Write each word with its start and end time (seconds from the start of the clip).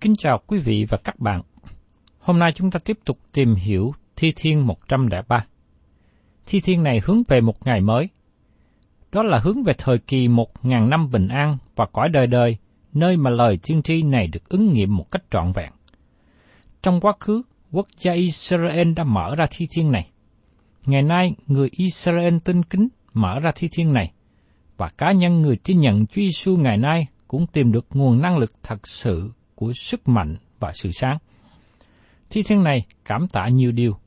Kính 0.00 0.14
chào 0.18 0.40
quý 0.46 0.58
vị 0.58 0.86
và 0.88 0.98
các 1.04 1.18
bạn. 1.18 1.42
Hôm 2.18 2.38
nay 2.38 2.52
chúng 2.52 2.70
ta 2.70 2.78
tiếp 2.84 2.98
tục 3.04 3.18
tìm 3.32 3.54
hiểu 3.54 3.92
Thi 4.16 4.32
Thiên 4.36 4.66
103. 4.66 5.46
Thi 6.46 6.60
Thiên 6.60 6.82
này 6.82 7.00
hướng 7.04 7.22
về 7.28 7.40
một 7.40 7.66
ngày 7.66 7.80
mới. 7.80 8.08
Đó 9.12 9.22
là 9.22 9.38
hướng 9.38 9.62
về 9.62 9.72
thời 9.78 9.98
kỳ 9.98 10.28
một 10.28 10.64
ngàn 10.64 10.90
năm 10.90 11.10
bình 11.10 11.28
an 11.28 11.58
và 11.76 11.86
cõi 11.92 12.08
đời 12.08 12.26
đời, 12.26 12.56
nơi 12.92 13.16
mà 13.16 13.30
lời 13.30 13.58
tiên 13.62 13.82
tri 13.82 14.02
này 14.02 14.26
được 14.26 14.48
ứng 14.48 14.72
nghiệm 14.72 14.96
một 14.96 15.10
cách 15.10 15.22
trọn 15.30 15.52
vẹn. 15.52 15.68
Trong 16.82 17.00
quá 17.00 17.12
khứ, 17.20 17.42
quốc 17.72 17.86
gia 17.98 18.12
Israel 18.12 18.92
đã 18.92 19.04
mở 19.04 19.34
ra 19.36 19.46
thi 19.50 19.68
thiên 19.76 19.92
này. 19.92 20.08
Ngày 20.86 21.02
nay, 21.02 21.34
người 21.46 21.68
Israel 21.72 22.36
tin 22.44 22.62
kính 22.62 22.88
mở 23.14 23.40
ra 23.40 23.52
thi 23.54 23.68
thiên 23.72 23.92
này, 23.92 24.12
và 24.76 24.88
cá 24.98 25.12
nhân 25.12 25.42
người 25.42 25.56
tin 25.64 25.80
nhận 25.80 26.06
Chúa 26.06 26.22
Giêsu 26.22 26.56
ngày 26.56 26.76
nay 26.76 27.06
cũng 27.28 27.46
tìm 27.46 27.72
được 27.72 27.86
nguồn 27.90 28.22
năng 28.22 28.38
lực 28.38 28.52
thật 28.62 28.88
sự 28.88 29.30
của 29.56 29.72
sức 29.80 30.08
mạnh 30.08 30.36
và 30.60 30.72
sự 30.72 30.90
sáng. 30.92 31.18
Thi 32.30 32.42
thiên 32.42 32.62
này 32.62 32.86
cảm 33.04 33.28
tạ 33.28 33.48
nhiều 33.48 33.72
điều, 33.72 33.98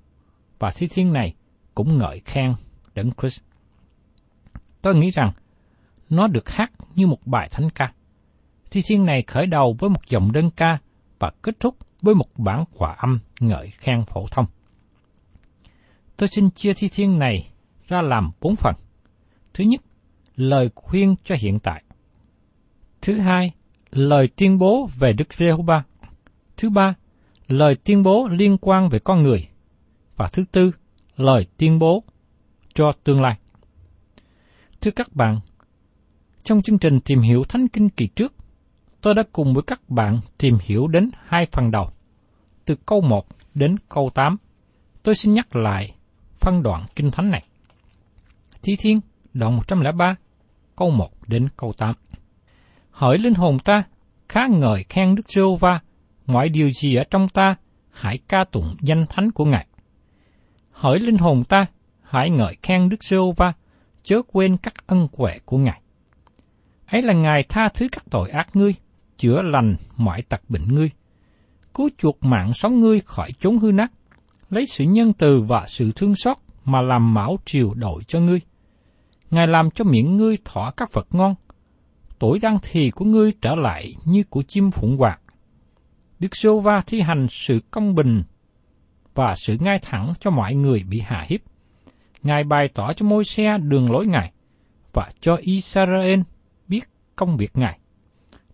và 0.60 0.72
thi 0.76 0.88
thiên 0.88 1.14
này 1.14 1.36
cũng 1.76 1.98
ngợi 1.98 2.22
khen 2.26 2.54
Đấng 2.96 3.12
Christ. 3.22 3.42
Tôi 4.82 4.96
nghĩ 4.96 5.10
rằng 5.12 5.32
nó 6.10 6.28
được 6.28 6.50
hát 6.50 6.72
như 6.96 7.08
một 7.08 7.28
bài 7.28 7.50
thánh 7.52 7.70
ca. 7.76 7.94
Thi 8.72 8.82
thiên 8.90 9.06
này 9.06 9.24
khởi 9.28 9.46
đầu 9.46 9.76
với 9.80 9.90
một 9.90 10.08
dòng 10.10 10.32
đơn 10.32 10.50
ca 10.52 10.78
và 11.20 11.32
kết 11.42 11.60
thúc 11.60 11.78
với 12.02 12.16
một 12.16 12.26
bản 12.38 12.64
hòa 12.76 12.96
âm 12.98 13.20
ngợi 13.40 13.68
khen 13.68 14.06
phổ 14.06 14.28
thông. 14.31 14.46
Tôi 16.18 16.30
xin 16.30 16.52
chia 16.52 16.74
thi 16.74 16.90
thiên 16.92 17.20
này 17.20 17.52
ra 17.88 18.02
làm 18.02 18.31
bốn 18.42 18.56
phần. 18.56 18.76
Thứ 19.54 19.64
nhất, 19.64 19.81
lời 20.36 20.70
khuyên 20.76 21.16
cho 21.24 21.36
hiện 21.40 21.60
tại. 21.60 21.84
Thứ 23.02 23.20
hai, 23.20 23.52
lời 23.92 24.30
tuyên 24.36 24.58
bố 24.58 24.90
về 25.00 25.14
Đức 25.14 25.34
Giê-hô-va. 25.34 25.84
Thứ 26.58 26.70
ba, 26.70 26.94
lời 27.48 27.76
tuyên 27.76 28.04
bố 28.04 28.28
liên 28.28 28.58
quan 28.62 28.90
về 28.90 29.00
con 29.00 29.24
người. 29.24 29.48
Và 30.16 30.28
thứ 30.28 30.44
tư, 30.52 30.72
lời 31.18 31.48
tuyên 31.58 31.80
bố 31.80 32.04
cho 32.74 32.92
tương 33.04 33.22
lai. 33.22 33.38
Thưa 34.82 34.92
các 34.92 35.16
bạn, 35.16 35.40
trong 36.44 36.62
chương 36.62 36.80
trình 36.80 37.00
tìm 37.00 37.20
hiểu 37.20 37.44
Thánh 37.44 37.68
Kinh 37.68 37.90
kỳ 37.90 38.08
trước, 38.08 38.34
tôi 39.02 39.16
đã 39.16 39.24
cùng 39.32 39.54
với 39.54 39.64
các 39.68 39.90
bạn 39.90 40.20
tìm 40.38 40.58
hiểu 40.62 40.88
đến 40.88 41.10
hai 41.26 41.46
phần 41.52 41.72
đầu, 41.72 41.90
từ 42.66 42.76
câu 42.86 43.02
1 43.02 43.26
đến 43.54 43.76
câu 43.90 44.12
8. 44.14 44.38
Tôi 45.04 45.16
xin 45.16 45.34
nhắc 45.34 45.56
lại 45.56 45.96
phân 46.40 46.64
đoạn 46.64 46.84
Kinh 46.96 47.12
Thánh 47.12 47.30
này. 47.30 47.46
Thi 48.62 48.76
Thiên, 48.80 49.00
đoạn 49.34 49.56
103, 49.56 50.16
câu 50.76 50.90
1 50.90 51.10
đến 51.28 51.48
câu 51.58 51.74
8. 51.78 51.96
Hỡi 53.00 53.18
linh 53.18 53.34
hồn 53.34 53.60
ta, 53.60 53.84
khá 54.30 54.48
ngợi 54.48 54.84
khen 54.90 55.16
Đức 55.16 55.30
giê 55.30 55.42
va 55.60 55.80
mọi 56.26 56.50
điều 56.50 56.72
gì 56.72 56.96
ở 56.96 57.04
trong 57.12 57.28
ta, 57.28 57.56
hãy 57.92 58.20
ca 58.28 58.44
tụng 58.44 58.76
danh 58.82 59.06
thánh 59.10 59.32
của 59.32 59.46
Ngài. 59.46 59.68
Hỡi 60.72 61.00
linh 61.00 61.18
hồn 61.18 61.44
ta, 61.44 61.66
hãy 62.02 62.30
ngợi 62.30 62.58
khen 62.62 62.90
Đức 62.90 63.04
giê 63.04 63.18
va 63.38 63.54
chớ 64.04 64.22
quên 64.32 64.58
các 64.58 64.74
ân 64.88 65.08
huệ 65.18 65.40
của 65.46 65.58
Ngài. 65.58 65.82
Ấy 66.86 67.02
là 67.02 67.14
Ngài 67.14 67.44
tha 67.44 67.70
thứ 67.74 67.88
các 67.92 68.04
tội 68.10 68.30
ác 68.30 68.56
ngươi, 68.56 68.74
chữa 69.18 69.42
lành 69.42 69.76
mọi 69.98 70.22
tật 70.30 70.42
bệnh 70.50 70.68
ngươi, 70.68 70.90
cứu 71.74 71.90
chuộc 71.98 72.24
mạng 72.24 72.51
sống 72.54 72.80
ngươi 72.80 73.00
khỏi 73.00 73.30
chốn 73.40 73.57
hư 73.57 73.72
nát, 73.72 73.92
lấy 74.50 74.66
sự 74.66 74.84
nhân 74.84 75.13
từ 75.13 75.42
và 75.42 75.66
sự 75.68 75.92
thương 75.96 76.16
xót 76.16 76.38
mà 76.66 76.81
làm 76.81 77.13
mão 77.13 77.38
triều 77.46 77.74
đội 77.74 78.04
cho 78.07 78.19
ngươi. 78.19 78.40
Ngài 79.31 79.48
làm 79.48 79.72
cho 79.72 79.84
miệng 79.84 80.18
ngươi 80.18 80.38
thỏa 80.46 80.72
các 80.72 80.90
vật 80.94 81.07
ngon, 81.12 81.36
tuổi 82.19 82.39
đăng 82.39 82.57
thì 82.62 82.92
của 82.92 83.06
ngươi 83.06 83.31
trở 83.42 83.56
lại 83.56 83.95
như 84.06 84.24
của 84.30 84.42
chim 84.42 84.71
phụng 84.71 84.98
hoàng. 84.98 85.19
Đức 86.19 86.36
Sô 86.36 86.60
Va 86.60 86.81
thi 86.88 87.01
hành 87.01 87.27
sự 87.30 87.60
công 87.71 87.95
bình 87.95 88.24
và 89.16 89.36
sự 89.36 89.57
ngay 89.60 89.80
thẳng 89.80 90.13
cho 90.19 90.31
mọi 90.31 90.56
người 90.56 90.83
bị 90.83 91.00
hạ 91.00 91.25
hiếp. 91.30 91.39
Ngài 92.24 92.44
bày 92.44 92.68
tỏ 92.74 92.94
cho 92.94 93.06
môi 93.06 93.25
xe 93.25 93.57
đường 93.57 93.92
lối 93.92 94.07
Ngài 94.07 94.31
và 94.94 95.10
cho 95.21 95.36
Israel 95.36 96.19
biết 96.68 96.89
công 97.16 97.38
việc 97.38 97.51
Ngài. 97.54 97.80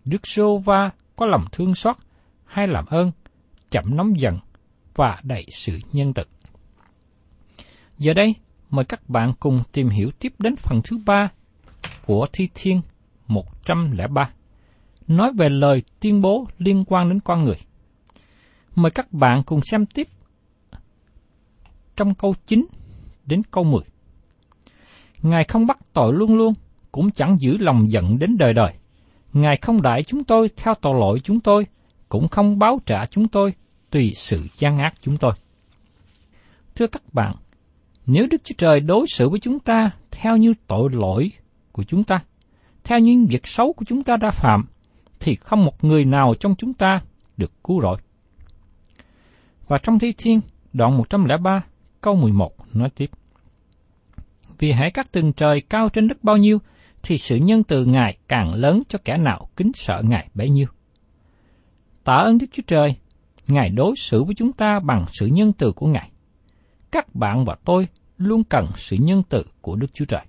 Đức 0.04 0.26
Sô 0.26 0.58
Va 0.58 0.90
có 1.16 1.26
lòng 1.26 1.44
thương 1.52 1.74
xót 1.74 1.96
hay 2.44 2.66
làm 2.66 2.86
ơn, 2.86 3.10
chậm 3.70 3.96
nóng 3.96 4.20
giận 4.20 4.38
và 4.94 5.20
đầy 5.22 5.46
sự 5.50 5.78
nhân 5.92 6.12
từ. 6.14 6.22
Giờ 7.98 8.14
đây, 8.14 8.34
mời 8.70 8.84
các 8.84 9.08
bạn 9.08 9.32
cùng 9.40 9.60
tìm 9.72 9.88
hiểu 9.88 10.10
tiếp 10.18 10.32
đến 10.38 10.56
phần 10.56 10.80
thứ 10.84 10.98
ba 11.06 11.28
của 12.06 12.26
Thi 12.32 12.48
Thiên 12.54 12.80
103, 13.28 14.30
nói 15.06 15.32
về 15.32 15.48
lời 15.48 15.82
tuyên 16.00 16.20
bố 16.20 16.46
liên 16.58 16.84
quan 16.86 17.08
đến 17.08 17.20
con 17.20 17.44
người. 17.44 17.58
Mời 18.74 18.90
các 18.90 19.12
bạn 19.12 19.42
cùng 19.46 19.60
xem 19.70 19.86
tiếp 19.86 20.08
trong 21.96 22.14
câu 22.14 22.34
9 22.46 22.66
đến 23.26 23.42
câu 23.50 23.64
10. 23.64 23.82
Ngài 25.22 25.44
không 25.44 25.66
bắt 25.66 25.78
tội 25.92 26.12
luôn 26.14 26.36
luôn, 26.36 26.54
cũng 26.92 27.10
chẳng 27.10 27.36
giữ 27.40 27.56
lòng 27.58 27.90
giận 27.90 28.18
đến 28.18 28.36
đời 28.38 28.54
đời. 28.54 28.72
Ngài 29.32 29.56
không 29.56 29.82
đại 29.82 30.02
chúng 30.02 30.24
tôi 30.24 30.50
theo 30.56 30.74
tội 30.74 30.94
lỗi 31.00 31.20
chúng 31.24 31.40
tôi, 31.40 31.66
cũng 32.08 32.28
không 32.28 32.58
báo 32.58 32.78
trả 32.86 33.06
chúng 33.06 33.28
tôi 33.28 33.54
tùy 33.90 34.12
sự 34.16 34.42
gian 34.56 34.78
ác 34.78 34.94
chúng 35.00 35.16
tôi. 35.16 35.32
Thưa 36.74 36.86
các 36.86 37.02
bạn, 37.12 37.34
nếu 38.06 38.26
Đức 38.30 38.44
Chúa 38.44 38.54
Trời 38.58 38.80
đối 38.80 39.06
xử 39.08 39.28
với 39.28 39.40
chúng 39.40 39.58
ta 39.58 39.90
theo 40.10 40.36
như 40.36 40.54
tội 40.66 40.88
lỗi 40.92 41.30
của 41.72 41.84
chúng 41.84 42.04
ta, 42.04 42.20
theo 42.86 42.98
những 42.98 43.26
việc 43.26 43.46
xấu 43.46 43.72
của 43.72 43.84
chúng 43.84 44.02
ta 44.02 44.16
đã 44.16 44.30
phạm, 44.30 44.66
thì 45.20 45.36
không 45.36 45.64
một 45.64 45.84
người 45.84 46.04
nào 46.04 46.34
trong 46.40 46.54
chúng 46.58 46.74
ta 46.74 47.00
được 47.36 47.52
cứu 47.64 47.80
rỗi. 47.80 47.96
Và 49.68 49.78
trong 49.78 49.98
Thi 49.98 50.12
Thiên, 50.18 50.40
đoạn 50.72 50.96
103, 50.96 51.64
câu 52.00 52.16
11 52.16 52.52
nói 52.72 52.88
tiếp. 52.96 53.10
Vì 54.58 54.72
hãy 54.72 54.90
các 54.90 55.12
tầng 55.12 55.32
trời 55.32 55.60
cao 55.60 55.88
trên 55.88 56.08
đất 56.08 56.24
bao 56.24 56.36
nhiêu, 56.36 56.58
thì 57.02 57.18
sự 57.18 57.36
nhân 57.36 57.62
từ 57.64 57.84
Ngài 57.84 58.18
càng 58.28 58.54
lớn 58.54 58.82
cho 58.88 58.98
kẻ 59.04 59.16
nào 59.16 59.48
kính 59.56 59.72
sợ 59.74 60.02
Ngài 60.04 60.28
bấy 60.34 60.50
nhiêu. 60.50 60.66
Tạ 62.04 62.14
ơn 62.14 62.38
Đức 62.38 62.46
Chúa 62.52 62.62
Trời, 62.66 62.96
Ngài 63.46 63.70
đối 63.70 63.94
xử 63.96 64.24
với 64.24 64.34
chúng 64.34 64.52
ta 64.52 64.80
bằng 64.80 65.04
sự 65.12 65.26
nhân 65.26 65.52
từ 65.52 65.72
của 65.72 65.86
Ngài. 65.86 66.10
Các 66.90 67.14
bạn 67.14 67.44
và 67.44 67.56
tôi 67.64 67.88
luôn 68.18 68.44
cần 68.44 68.66
sự 68.74 68.96
nhân 69.00 69.22
từ 69.28 69.44
của 69.60 69.76
Đức 69.76 69.94
Chúa 69.94 70.04
Trời. 70.04 70.22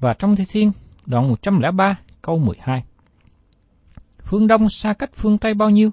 Và 0.00 0.14
trong 0.14 0.36
Thi 0.36 0.44
Thiên, 0.52 0.72
đoạn 1.06 1.28
103, 1.28 1.98
câu 2.22 2.38
12. 2.38 2.84
Phương 4.24 4.46
Đông 4.46 4.68
xa 4.68 4.92
cách 4.92 5.10
phương 5.14 5.38
Tây 5.38 5.54
bao 5.54 5.70
nhiêu, 5.70 5.90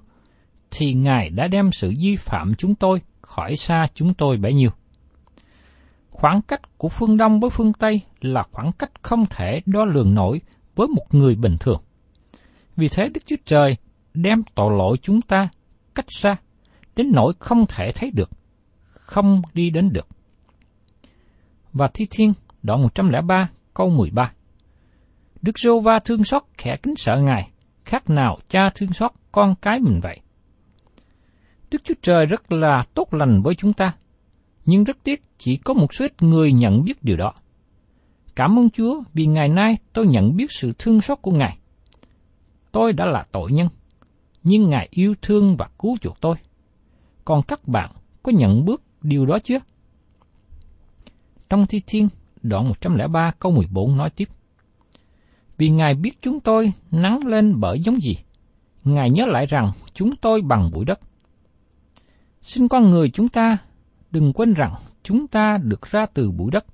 thì 0.70 0.92
Ngài 0.92 1.30
đã 1.30 1.48
đem 1.48 1.72
sự 1.72 1.92
vi 2.00 2.16
phạm 2.16 2.54
chúng 2.54 2.74
tôi 2.74 3.00
khỏi 3.20 3.56
xa 3.56 3.88
chúng 3.94 4.14
tôi 4.14 4.36
bấy 4.36 4.54
nhiêu. 4.54 4.70
Khoảng 6.10 6.42
cách 6.42 6.78
của 6.78 6.88
phương 6.88 7.16
Đông 7.16 7.40
với 7.40 7.50
phương 7.50 7.72
Tây 7.72 8.00
là 8.20 8.42
khoảng 8.52 8.72
cách 8.72 8.90
không 9.02 9.26
thể 9.30 9.60
đo 9.66 9.84
lường 9.84 10.14
nổi 10.14 10.40
với 10.74 10.88
một 10.88 11.14
người 11.14 11.34
bình 11.34 11.56
thường. 11.60 11.82
Vì 12.76 12.88
thế 12.88 13.08
Đức 13.14 13.20
Chúa 13.26 13.36
Trời 13.44 13.76
đem 14.14 14.42
tội 14.54 14.72
lỗi 14.78 14.96
chúng 15.02 15.20
ta 15.20 15.48
cách 15.94 16.06
xa, 16.08 16.36
đến 16.96 17.10
nỗi 17.12 17.32
không 17.38 17.66
thể 17.66 17.92
thấy 17.94 18.10
được, 18.10 18.30
không 18.92 19.42
đi 19.54 19.70
đến 19.70 19.92
được. 19.92 20.06
Và 21.72 21.88
Thi 21.94 22.06
Thiên, 22.10 22.32
đoạn 22.62 22.82
103, 22.82 23.48
câu 23.78 23.90
13. 23.90 24.32
Đức 25.42 25.58
Giô 25.58 25.80
Va 25.80 25.98
thương 25.98 26.24
xót 26.24 26.42
kẻ 26.58 26.76
kính 26.82 26.96
sợ 26.96 27.20
Ngài, 27.20 27.50
khác 27.84 28.10
nào 28.10 28.38
cha 28.48 28.70
thương 28.74 28.92
xót 28.92 29.10
con 29.32 29.54
cái 29.62 29.80
mình 29.80 30.00
vậy. 30.02 30.20
Đức 31.70 31.84
Chúa 31.84 31.94
Trời 32.02 32.26
rất 32.26 32.52
là 32.52 32.82
tốt 32.94 33.14
lành 33.14 33.42
với 33.42 33.54
chúng 33.54 33.72
ta, 33.72 33.94
nhưng 34.64 34.84
rất 34.84 34.96
tiếc 35.04 35.22
chỉ 35.38 35.56
có 35.56 35.74
một 35.74 35.94
số 35.94 36.04
ít 36.04 36.22
người 36.22 36.52
nhận 36.52 36.84
biết 36.84 37.04
điều 37.04 37.16
đó. 37.16 37.32
Cảm 38.36 38.58
ơn 38.58 38.70
Chúa 38.70 39.02
vì 39.14 39.26
ngày 39.26 39.48
nay 39.48 39.76
tôi 39.92 40.06
nhận 40.06 40.36
biết 40.36 40.52
sự 40.52 40.72
thương 40.78 41.00
xót 41.00 41.18
của 41.22 41.32
Ngài. 41.32 41.58
Tôi 42.72 42.92
đã 42.92 43.04
là 43.04 43.26
tội 43.32 43.52
nhân, 43.52 43.68
nhưng 44.42 44.68
Ngài 44.68 44.88
yêu 44.90 45.14
thương 45.22 45.56
và 45.56 45.68
cứu 45.78 45.96
chuộc 46.00 46.20
tôi. 46.20 46.36
Còn 47.24 47.42
các 47.42 47.68
bạn 47.68 47.90
có 48.22 48.32
nhận 48.32 48.64
bước 48.64 48.82
điều 49.02 49.26
đó 49.26 49.38
chưa? 49.44 49.58
Trong 51.48 51.66
Thi 51.66 51.80
Thiên, 51.86 52.08
đoạn 52.48 52.68
103 52.68 53.32
câu 53.38 53.52
14 53.52 53.96
nói 53.96 54.10
tiếp. 54.10 54.28
Vì 55.58 55.70
Ngài 55.70 55.94
biết 55.94 56.18
chúng 56.22 56.40
tôi 56.40 56.72
nắng 56.90 57.26
lên 57.26 57.60
bởi 57.60 57.80
giống 57.80 58.02
gì, 58.02 58.16
Ngài 58.84 59.10
nhớ 59.10 59.26
lại 59.26 59.46
rằng 59.46 59.70
chúng 59.94 60.16
tôi 60.16 60.42
bằng 60.42 60.70
bụi 60.72 60.84
đất. 60.84 61.00
Xin 62.42 62.68
con 62.68 62.90
người 62.90 63.10
chúng 63.10 63.28
ta 63.28 63.58
đừng 64.10 64.32
quên 64.32 64.54
rằng 64.54 64.74
chúng 65.02 65.26
ta 65.26 65.58
được 65.62 65.90
ra 65.90 66.06
từ 66.06 66.30
bụi 66.30 66.50
đất. 66.50 66.64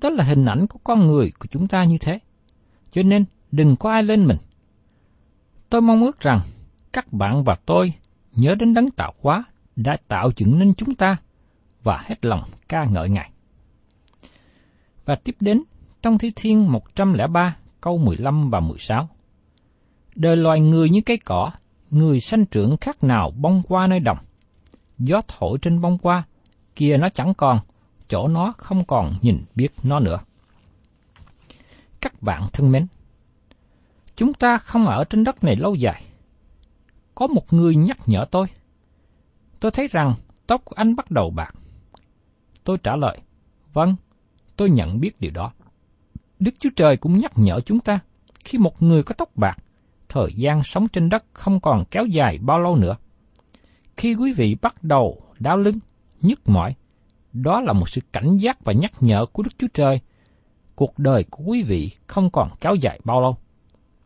Đó 0.00 0.10
là 0.10 0.24
hình 0.24 0.44
ảnh 0.44 0.66
của 0.66 0.78
con 0.84 1.06
người 1.06 1.32
của 1.38 1.46
chúng 1.50 1.68
ta 1.68 1.84
như 1.84 1.98
thế. 1.98 2.18
Cho 2.92 3.02
nên 3.02 3.24
đừng 3.52 3.76
có 3.76 3.90
ai 3.90 4.02
lên 4.02 4.26
mình. 4.26 4.36
Tôi 5.70 5.80
mong 5.80 6.02
ước 6.02 6.20
rằng 6.20 6.40
các 6.92 7.12
bạn 7.12 7.44
và 7.44 7.56
tôi 7.66 7.92
nhớ 8.32 8.54
đến 8.54 8.74
đấng 8.74 8.90
tạo 8.90 9.14
hóa 9.20 9.44
đã 9.76 9.96
tạo 10.08 10.30
dựng 10.36 10.58
nên 10.58 10.74
chúng 10.74 10.94
ta 10.94 11.16
và 11.82 12.02
hết 12.06 12.24
lòng 12.24 12.42
ca 12.68 12.84
ngợi 12.84 13.08
Ngài. 13.08 13.30
Và 15.10 15.16
tiếp 15.16 15.36
đến 15.40 15.62
trong 16.02 16.18
Thi 16.18 16.32
Thiên 16.36 16.72
103 16.72 17.56
câu 17.80 17.98
15 17.98 18.50
và 18.50 18.60
16. 18.60 19.08
Đời 20.16 20.36
loài 20.36 20.60
người 20.60 20.90
như 20.90 21.00
cây 21.06 21.18
cỏ, 21.24 21.50
người 21.90 22.20
sanh 22.20 22.46
trưởng 22.46 22.76
khác 22.76 23.04
nào 23.04 23.30
bông 23.30 23.62
qua 23.68 23.86
nơi 23.86 24.00
đồng. 24.00 24.18
Gió 24.98 25.20
thổi 25.28 25.58
trên 25.62 25.80
bông 25.80 25.98
qua, 25.98 26.22
kia 26.76 26.96
nó 26.96 27.08
chẳng 27.08 27.34
còn, 27.34 27.60
chỗ 28.08 28.28
nó 28.28 28.52
không 28.58 28.84
còn 28.84 29.14
nhìn 29.22 29.44
biết 29.54 29.72
nó 29.82 30.00
nữa. 30.00 30.18
Các 32.00 32.22
bạn 32.22 32.48
thân 32.52 32.70
mến, 32.70 32.86
chúng 34.16 34.34
ta 34.34 34.58
không 34.58 34.86
ở 34.86 35.04
trên 35.04 35.24
đất 35.24 35.44
này 35.44 35.56
lâu 35.56 35.74
dài. 35.74 36.02
Có 37.14 37.26
một 37.26 37.52
người 37.52 37.76
nhắc 37.76 37.98
nhở 38.06 38.24
tôi. 38.30 38.46
Tôi 39.60 39.70
thấy 39.70 39.88
rằng 39.88 40.14
tóc 40.46 40.64
của 40.64 40.74
anh 40.76 40.96
bắt 40.96 41.10
đầu 41.10 41.30
bạc. 41.30 41.54
Tôi 42.64 42.78
trả 42.82 42.96
lời, 42.96 43.18
vâng, 43.72 43.96
tôi 44.60 44.70
nhận 44.70 45.00
biết 45.00 45.20
điều 45.20 45.30
đó. 45.30 45.52
Đức 46.38 46.54
Chúa 46.60 46.70
Trời 46.76 46.96
cũng 46.96 47.18
nhắc 47.18 47.32
nhở 47.36 47.60
chúng 47.60 47.80
ta, 47.80 47.98
khi 48.44 48.58
một 48.58 48.82
người 48.82 49.02
có 49.02 49.14
tóc 49.18 49.36
bạc, 49.36 49.56
thời 50.08 50.32
gian 50.34 50.62
sống 50.62 50.88
trên 50.88 51.08
đất 51.08 51.24
không 51.32 51.60
còn 51.60 51.84
kéo 51.90 52.06
dài 52.06 52.38
bao 52.38 52.60
lâu 52.60 52.76
nữa. 52.76 52.96
Khi 53.96 54.14
quý 54.14 54.32
vị 54.32 54.56
bắt 54.62 54.82
đầu 54.82 55.22
đau 55.38 55.58
lưng, 55.58 55.78
nhức 56.20 56.48
mỏi, 56.48 56.74
đó 57.32 57.60
là 57.60 57.72
một 57.72 57.88
sự 57.88 58.00
cảnh 58.12 58.36
giác 58.36 58.64
và 58.64 58.72
nhắc 58.72 58.92
nhở 59.00 59.26
của 59.26 59.42
Đức 59.42 59.50
Chúa 59.58 59.66
Trời. 59.74 60.00
Cuộc 60.74 60.98
đời 60.98 61.24
của 61.30 61.44
quý 61.46 61.62
vị 61.62 61.90
không 62.06 62.30
còn 62.30 62.50
kéo 62.60 62.74
dài 62.74 63.00
bao 63.04 63.20
lâu. 63.20 63.36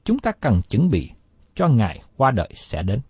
Chúng 0.04 0.18
ta 0.18 0.32
cần 0.40 0.60
chuẩn 0.70 0.90
bị 0.90 1.10
cho 1.54 1.68
ngày 1.68 2.02
qua 2.16 2.30
đời 2.30 2.50
sẽ 2.54 2.82
đến. 2.82 3.00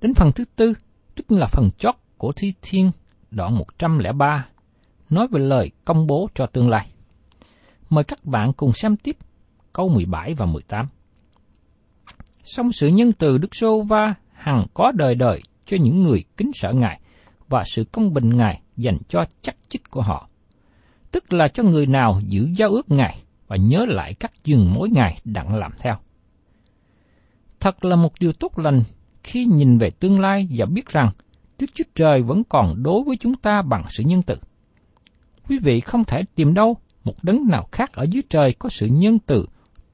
Đến 0.00 0.14
phần 0.14 0.32
thứ 0.32 0.44
tư, 0.56 0.74
tức 1.14 1.32
là 1.32 1.46
phần 1.46 1.70
chót 1.78 1.94
của 2.18 2.32
Thi 2.32 2.52
Thiên, 2.62 2.90
đoạn 3.30 3.56
103, 3.58 4.46
nói 5.10 5.28
về 5.30 5.40
lời 5.40 5.70
công 5.84 6.06
bố 6.06 6.28
cho 6.34 6.46
tương 6.46 6.68
lai. 6.68 6.90
Mời 7.90 8.04
các 8.04 8.24
bạn 8.24 8.52
cùng 8.52 8.72
xem 8.72 8.96
tiếp 8.96 9.16
câu 9.72 9.88
17 9.88 10.34
và 10.34 10.46
18. 10.46 10.88
Song 12.44 12.72
sự 12.72 12.88
nhân 12.88 13.12
từ 13.12 13.38
Đức 13.38 13.54
Sô 13.54 13.82
Va 13.82 14.14
hằng 14.32 14.66
có 14.74 14.92
đời 14.92 15.14
đời 15.14 15.42
cho 15.66 15.76
những 15.80 16.02
người 16.02 16.24
kính 16.36 16.50
sợ 16.54 16.72
Ngài 16.72 17.00
và 17.48 17.62
sự 17.66 17.84
công 17.84 18.14
bình 18.14 18.36
Ngài 18.36 18.60
dành 18.76 18.98
cho 19.08 19.24
chắc 19.42 19.56
chích 19.68 19.90
của 19.90 20.02
họ. 20.02 20.28
Tức 21.12 21.32
là 21.32 21.48
cho 21.48 21.62
người 21.62 21.86
nào 21.86 22.20
giữ 22.26 22.48
giao 22.56 22.68
ước 22.68 22.90
Ngài 22.90 23.22
và 23.46 23.56
nhớ 23.56 23.86
lại 23.88 24.14
các 24.14 24.32
dừng 24.44 24.74
mối 24.74 24.88
Ngài 24.90 25.20
đặng 25.24 25.54
làm 25.54 25.72
theo. 25.78 25.96
Thật 27.60 27.84
là 27.84 27.96
một 27.96 28.12
điều 28.20 28.32
tốt 28.32 28.58
lành 28.58 28.82
khi 29.22 29.44
nhìn 29.44 29.78
về 29.78 29.90
tương 29.90 30.20
lai 30.20 30.48
và 30.50 30.66
biết 30.66 30.88
rằng 30.88 31.10
Đức 31.58 31.66
Chúa 31.74 31.84
Trời 31.94 32.22
vẫn 32.22 32.44
còn 32.44 32.82
đối 32.82 33.04
với 33.04 33.16
chúng 33.20 33.34
ta 33.34 33.62
bằng 33.62 33.84
sự 33.88 34.04
nhân 34.06 34.22
từ. 34.22 34.36
Quý 35.48 35.58
vị 35.62 35.80
không 35.80 36.04
thể 36.04 36.22
tìm 36.34 36.54
đâu 36.54 36.76
một 37.04 37.14
đấng 37.22 37.48
nào 37.48 37.68
khác 37.72 37.92
ở 37.92 38.02
dưới 38.02 38.22
trời 38.30 38.54
có 38.58 38.68
sự 38.68 38.86
nhân 38.86 39.18
từ 39.26 39.46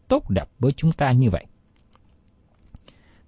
tốt 0.08 0.30
đẹp 0.30 0.48
với 0.58 0.72
chúng 0.72 0.92
ta 0.92 1.12
như 1.12 1.30
vậy. 1.30 1.46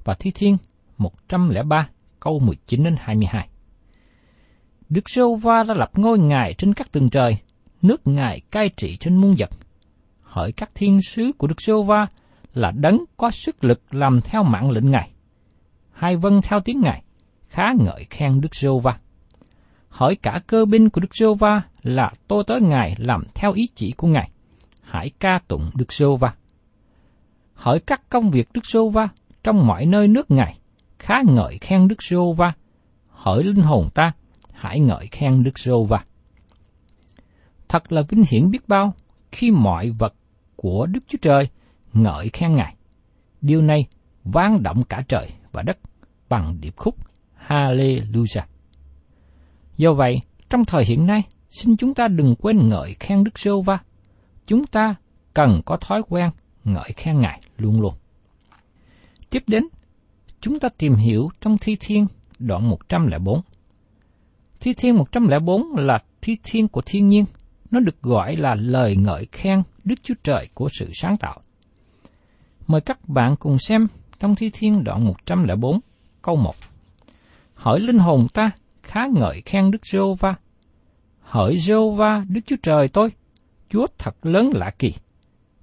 Và 0.04 0.14
Thi 0.14 0.30
Thiên 0.34 0.56
103 0.98 1.88
câu 2.20 2.38
19 2.38 2.84
đến 2.84 2.96
22. 2.98 3.48
Đức 4.88 5.10
Sô 5.10 5.34
Va 5.34 5.62
đã 5.62 5.74
lập 5.74 5.90
ngôi 5.94 6.18
ngài 6.18 6.54
trên 6.58 6.74
các 6.74 6.92
tầng 6.92 7.10
trời, 7.10 7.36
nước 7.82 8.06
ngài 8.06 8.40
cai 8.40 8.68
trị 8.76 8.96
trên 8.96 9.16
muôn 9.16 9.34
vật. 9.38 9.50
Hỡi 10.22 10.52
các 10.52 10.70
thiên 10.74 11.02
sứ 11.02 11.32
của 11.38 11.46
Đức 11.46 11.62
Sô 11.62 11.82
Va 11.82 12.06
là 12.54 12.70
đấng 12.70 13.04
có 13.16 13.30
sức 13.30 13.64
lực 13.64 13.82
làm 13.90 14.20
theo 14.20 14.42
mạng 14.42 14.70
lệnh 14.70 14.90
ngài. 14.90 15.10
Hai 15.92 16.16
vân 16.16 16.40
theo 16.42 16.60
tiếng 16.60 16.80
ngài, 16.80 17.02
khá 17.48 17.64
ngợi 17.78 18.06
khen 18.10 18.40
Đức 18.40 18.54
Sô 18.54 18.78
Va. 18.78 18.98
Hỡi 19.88 20.16
cả 20.16 20.40
cơ 20.46 20.64
binh 20.64 20.90
của 20.90 21.00
Đức 21.00 21.16
Sô 21.16 21.34
Va 21.34 21.62
là 21.82 22.12
tôi 22.28 22.44
tới 22.46 22.60
ngài 22.60 22.94
làm 22.98 23.22
theo 23.34 23.52
ý 23.52 23.66
chỉ 23.74 23.92
của 23.92 24.06
ngài. 24.08 24.30
Hãy 24.82 25.10
ca 25.18 25.38
tụng 25.48 25.70
Đức 25.74 25.92
Sô 25.92 26.16
Va. 26.16 26.34
Hỡi 27.54 27.80
các 27.80 28.08
công 28.08 28.30
việc 28.30 28.48
Đức 28.54 28.66
Sô 28.66 28.88
Va 28.88 29.08
trong 29.44 29.66
mọi 29.66 29.86
nơi 29.86 30.08
nước 30.08 30.30
ngài, 30.30 30.58
khá 30.98 31.22
ngợi 31.26 31.58
khen 31.58 31.88
Đức 31.88 32.02
Sô 32.02 32.32
Va. 32.32 32.52
Hỡi 33.08 33.44
linh 33.44 33.62
hồn 33.62 33.88
ta, 33.94 34.12
hãy 34.52 34.80
ngợi 34.80 35.06
khen 35.06 35.42
Đức 35.42 35.58
Sô 35.58 35.84
Va. 35.84 36.04
Thật 37.68 37.92
là 37.92 38.02
vinh 38.08 38.22
hiển 38.30 38.50
biết 38.50 38.68
bao 38.68 38.94
khi 39.32 39.50
mọi 39.50 39.90
vật 39.90 40.14
của 40.56 40.86
Đức 40.86 41.00
Chúa 41.08 41.18
Trời 41.22 41.48
ngợi 41.92 42.30
khen 42.32 42.54
Ngài. 42.54 42.74
Điều 43.40 43.62
này 43.62 43.86
vang 44.24 44.62
động 44.62 44.82
cả 44.82 45.02
trời 45.08 45.30
và 45.52 45.62
đất 45.62 45.78
bằng 46.28 46.60
điệp 46.60 46.76
khúc 46.76 46.96
Hallelujah. 47.48 48.42
Do 49.76 49.92
vậy, 49.92 50.20
trong 50.50 50.64
thời 50.64 50.84
hiện 50.84 51.06
nay, 51.06 51.22
xin 51.52 51.76
chúng 51.76 51.94
ta 51.94 52.08
đừng 52.08 52.34
quên 52.34 52.68
ngợi 52.68 52.96
khen 53.00 53.24
Đức 53.24 53.38
Sô 53.38 53.62
Va. 53.62 53.78
Chúng 54.46 54.66
ta 54.66 54.94
cần 55.34 55.60
có 55.64 55.76
thói 55.76 56.02
quen 56.08 56.30
ngợi 56.64 56.92
khen 56.96 57.20
Ngài 57.20 57.40
luôn 57.58 57.80
luôn. 57.80 57.94
Tiếp 59.30 59.42
đến, 59.46 59.64
chúng 60.40 60.58
ta 60.58 60.68
tìm 60.68 60.94
hiểu 60.94 61.28
trong 61.40 61.58
Thi 61.58 61.76
Thiên 61.80 62.06
đoạn 62.38 62.68
104. 62.68 63.40
Thi 64.60 64.74
Thiên 64.74 64.96
104 64.96 65.62
là 65.76 65.98
thi 66.20 66.36
thiên 66.42 66.68
của 66.68 66.82
thiên 66.86 67.08
nhiên, 67.08 67.24
nó 67.70 67.80
được 67.80 68.02
gọi 68.02 68.36
là 68.36 68.54
lời 68.54 68.96
ngợi 68.96 69.26
khen 69.32 69.62
Đức 69.84 69.94
Chúa 70.02 70.14
Trời 70.24 70.48
của 70.54 70.68
sự 70.78 70.90
sáng 70.94 71.16
tạo. 71.16 71.40
Mời 72.66 72.80
các 72.80 73.08
bạn 73.08 73.36
cùng 73.36 73.58
xem 73.58 73.86
trong 74.20 74.34
Thi 74.34 74.50
Thiên 74.52 74.84
đoạn 74.84 75.04
104, 75.04 75.80
câu 76.22 76.36
1. 76.36 76.54
hỏi 77.54 77.80
linh 77.80 77.98
hồn 77.98 78.26
ta, 78.34 78.50
khá 78.82 79.00
ngợi 79.14 79.42
khen 79.44 79.70
Đức 79.70 79.86
giê 79.86 79.98
va 80.20 80.34
Hỡi 81.32 81.58
giê 81.58 81.74
va 81.96 82.24
Đức 82.28 82.40
Chúa 82.46 82.56
Trời 82.62 82.88
tôi, 82.88 83.12
Chúa 83.68 83.86
thật 83.98 84.26
lớn 84.26 84.50
lạ 84.54 84.70
kỳ, 84.78 84.94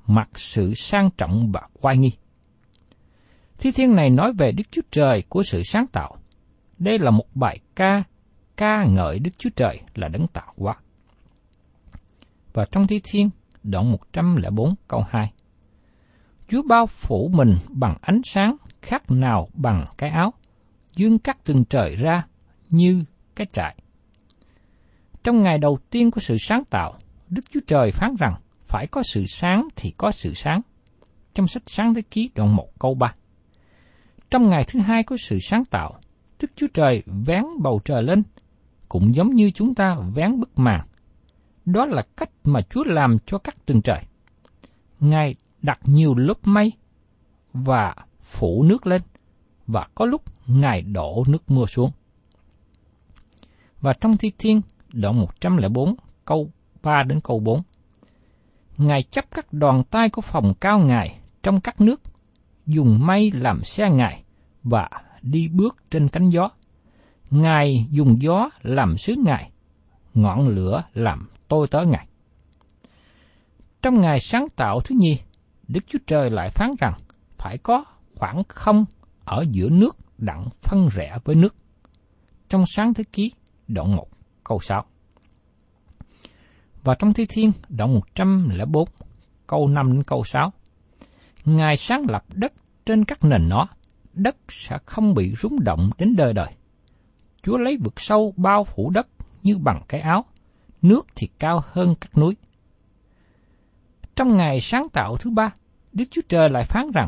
mặc 0.07 0.29
sự 0.35 0.73
sang 0.73 1.09
trọng 1.17 1.51
và 1.51 1.61
oai 1.81 1.97
nghi. 1.97 2.11
Thi 3.59 3.71
thiên 3.71 3.95
này 3.95 4.09
nói 4.09 4.33
về 4.33 4.51
Đức 4.51 4.63
Chúa 4.71 4.81
Trời 4.91 5.23
của 5.29 5.43
sự 5.43 5.61
sáng 5.63 5.87
tạo. 5.87 6.17
Đây 6.79 6.99
là 6.99 7.11
một 7.11 7.25
bài 7.35 7.59
ca, 7.75 8.03
ca 8.57 8.85
ngợi 8.85 9.19
Đức 9.19 9.31
Chúa 9.37 9.49
Trời 9.55 9.79
là 9.95 10.07
đấng 10.07 10.27
tạo 10.27 10.53
hóa. 10.57 10.75
Và 12.53 12.65
trong 12.71 12.87
thi 12.87 13.01
thiên, 13.03 13.29
đoạn 13.63 13.91
104 13.91 14.75
câu 14.87 15.05
2. 15.09 15.31
Chúa 16.47 16.61
bao 16.63 16.87
phủ 16.87 17.29
mình 17.33 17.55
bằng 17.69 17.97
ánh 18.01 18.21
sáng 18.23 18.55
khác 18.81 19.11
nào 19.11 19.47
bằng 19.53 19.85
cái 19.97 20.09
áo, 20.09 20.33
dương 20.95 21.19
cắt 21.19 21.37
từng 21.43 21.65
trời 21.65 21.95
ra 21.95 22.27
như 22.69 23.03
cái 23.35 23.47
trại. 23.53 23.75
Trong 25.23 25.43
ngày 25.43 25.57
đầu 25.57 25.77
tiên 25.89 26.11
của 26.11 26.21
sự 26.21 26.35
sáng 26.39 26.63
tạo, 26.69 26.97
Đức 27.29 27.41
Chúa 27.51 27.59
Trời 27.67 27.91
phán 27.91 28.15
rằng 28.19 28.35
phải 28.67 28.87
có 28.87 29.03
sự 29.03 29.25
sáng 29.27 29.67
thì 29.75 29.93
có 29.97 30.11
sự 30.11 30.33
sáng. 30.33 30.61
Trong 31.33 31.47
sách 31.47 31.63
Sáng 31.65 31.93
Thế 31.93 32.01
Ký 32.01 32.29
đoạn 32.35 32.55
1 32.55 32.79
câu 32.79 32.95
3. 32.95 33.15
Trong 34.29 34.49
ngày 34.49 34.63
thứ 34.67 34.79
hai 34.79 35.03
của 35.03 35.17
sự 35.17 35.37
sáng 35.41 35.65
tạo, 35.65 35.99
Đức 36.41 36.51
Chúa 36.55 36.67
Trời 36.73 37.03
vén 37.25 37.43
bầu 37.61 37.81
trời 37.85 38.03
lên, 38.03 38.23
cũng 38.89 39.15
giống 39.15 39.29
như 39.29 39.51
chúng 39.51 39.75
ta 39.75 39.97
vén 40.15 40.39
bức 40.39 40.59
màn. 40.59 40.87
Đó 41.65 41.85
là 41.85 42.03
cách 42.17 42.29
mà 42.43 42.61
Chúa 42.61 42.83
làm 42.83 43.17
cho 43.25 43.37
các 43.37 43.65
tầng 43.65 43.81
trời. 43.81 44.03
Ngài 44.99 45.35
đặt 45.61 45.79
nhiều 45.83 46.15
lớp 46.15 46.37
mây 46.43 46.71
và 47.53 47.95
phủ 48.21 48.63
nước 48.63 48.87
lên, 48.87 49.01
và 49.67 49.87
có 49.95 50.05
lúc 50.05 50.21
Ngài 50.47 50.81
đổ 50.81 51.23
nước 51.27 51.51
mưa 51.51 51.65
xuống. 51.65 51.91
Và 53.81 53.93
trong 54.01 54.17
Thi 54.17 54.31
Thiên, 54.37 54.61
đoạn 54.93 55.19
104, 55.19 55.95
câu 56.25 56.51
3 56.81 57.03
đến 57.03 57.19
câu 57.23 57.39
4. 57.39 57.61
Ngài 58.77 59.03
chấp 59.03 59.25
các 59.31 59.53
đoàn 59.53 59.83
tay 59.83 60.09
của 60.09 60.21
phòng 60.21 60.53
cao 60.59 60.79
Ngài 60.79 61.19
trong 61.43 61.61
các 61.61 61.81
nước, 61.81 62.01
dùng 62.65 63.05
mây 63.05 63.31
làm 63.31 63.63
xe 63.63 63.89
Ngài 63.89 64.23
và 64.63 64.89
đi 65.21 65.47
bước 65.47 65.77
trên 65.91 66.07
cánh 66.07 66.29
gió. 66.29 66.49
Ngài 67.29 67.87
dùng 67.91 68.21
gió 68.21 68.49
làm 68.61 68.97
sứ 68.97 69.15
Ngài, 69.25 69.51
ngọn 70.13 70.47
lửa 70.47 70.83
làm 70.93 71.29
tôi 71.47 71.67
tớ 71.67 71.85
Ngài. 71.85 72.07
Trong 73.81 74.01
ngày 74.01 74.19
sáng 74.19 74.47
tạo 74.55 74.79
thứ 74.79 74.95
nhi, 74.99 75.19
Đức 75.67 75.83
Chúa 75.87 75.99
Trời 76.07 76.29
lại 76.29 76.49
phán 76.49 76.75
rằng 76.79 76.93
phải 77.37 77.57
có 77.57 77.83
khoảng 78.15 78.43
không 78.47 78.85
ở 79.25 79.45
giữa 79.51 79.69
nước 79.69 79.97
đặng 80.17 80.49
phân 80.61 80.89
rẽ 80.91 81.17
với 81.23 81.35
nước. 81.35 81.55
Trong 82.49 82.63
sáng 82.67 82.93
thế 82.93 83.03
ký, 83.13 83.31
đoạn 83.67 83.95
1, 83.95 84.07
câu 84.49 84.59
6. 84.61 84.85
Và 86.83 86.95
trong 86.99 87.13
Thi 87.13 87.25
Thiên, 87.29 87.51
đoạn 87.69 87.93
104, 87.93 88.87
câu 89.47 89.67
5 89.67 89.93
đến 89.93 90.03
câu 90.03 90.23
6. 90.23 90.53
Ngài 91.45 91.77
sáng 91.77 92.03
lập 92.09 92.23
đất 92.33 92.53
trên 92.85 93.05
các 93.05 93.23
nền 93.23 93.49
nó, 93.49 93.67
đất 94.13 94.35
sẽ 94.49 94.77
không 94.85 95.13
bị 95.13 95.33
rúng 95.35 95.63
động 95.63 95.89
đến 95.97 96.15
đời 96.15 96.33
đời. 96.33 96.47
Chúa 97.43 97.57
lấy 97.57 97.77
vực 97.83 97.93
sâu 97.97 98.33
bao 98.37 98.63
phủ 98.63 98.89
đất 98.89 99.07
như 99.43 99.57
bằng 99.57 99.81
cái 99.87 100.01
áo, 100.01 100.25
nước 100.81 101.07
thì 101.15 101.29
cao 101.39 101.63
hơn 101.65 101.95
các 102.01 102.17
núi. 102.17 102.35
Trong 104.15 104.35
ngày 104.35 104.59
sáng 104.61 104.89
tạo 104.89 105.17
thứ 105.17 105.29
ba, 105.29 105.53
Đức 105.93 106.05
Chúa 106.11 106.21
Trời 106.29 106.49
lại 106.49 106.63
phán 106.63 106.91
rằng, 106.93 107.07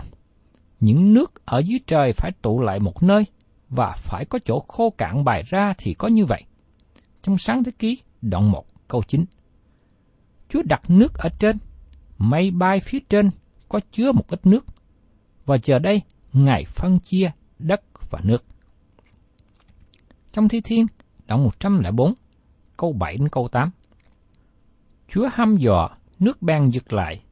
những 0.79 1.13
nước 1.13 1.45
ở 1.45 1.59
dưới 1.59 1.79
trời 1.87 2.13
phải 2.13 2.31
tụ 2.41 2.61
lại 2.61 2.79
một 2.79 3.03
nơi, 3.03 3.25
và 3.69 3.93
phải 3.97 4.25
có 4.25 4.39
chỗ 4.45 4.59
khô 4.67 4.89
cạn 4.97 5.23
bài 5.23 5.43
ra 5.47 5.73
thì 5.77 5.93
có 5.93 6.07
như 6.07 6.25
vậy. 6.25 6.43
Trong 7.21 7.37
sáng 7.37 7.63
thế 7.63 7.71
ký, 7.79 7.97
đoạn 8.21 8.51
1, 8.51 8.65
câu 8.87 9.03
9. 9.07 9.25
Chúa 10.49 10.61
đặt 10.65 10.81
nước 10.89 11.13
ở 11.13 11.29
trên, 11.39 11.57
mây 12.17 12.51
bay 12.51 12.79
phía 12.79 12.99
trên 13.09 13.29
có 13.69 13.79
chứa 13.91 14.11
một 14.11 14.27
ít 14.27 14.45
nước, 14.45 14.65
và 15.45 15.57
giờ 15.63 15.79
đây 15.79 16.01
Ngài 16.33 16.65
phân 16.65 16.99
chia 16.99 17.31
đất 17.59 17.81
và 18.09 18.19
nước. 18.23 18.43
Trong 20.31 20.49
Thi 20.49 20.61
Thiên, 20.61 20.85
đoạn 21.27 21.43
104, 21.43 22.13
câu 22.77 22.93
7 22.93 23.15
đến 23.19 23.29
câu 23.29 23.47
8. 23.51 23.71
Chúa 25.07 25.29
hăm 25.33 25.57
dò, 25.57 25.89
nước 26.19 26.41
ban 26.41 26.69
giật 26.71 26.93
lại. 26.93 27.23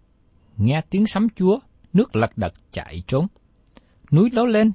Nghe 0.58 0.82
tiếng 0.90 1.08
sấm 1.08 1.28
Chúa, 1.36 1.60
nước 1.94 2.16
lật 2.16 2.38
đật 2.38 2.54
chạy 2.72 3.04
trốn. 3.08 3.28
Núi 4.12 4.30
lớn 4.34 4.48
lên, 4.48 4.72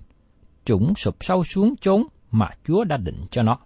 trũng 0.64 0.94
sụp 0.94 1.16
sâu 1.20 1.44
xuống 1.44 1.74
trốn 1.80 2.06
mà 2.30 2.46
Chúa 2.66 2.84
đã 2.84 2.96
định 2.96 3.18
cho 3.30 3.42
nó. 3.42 3.58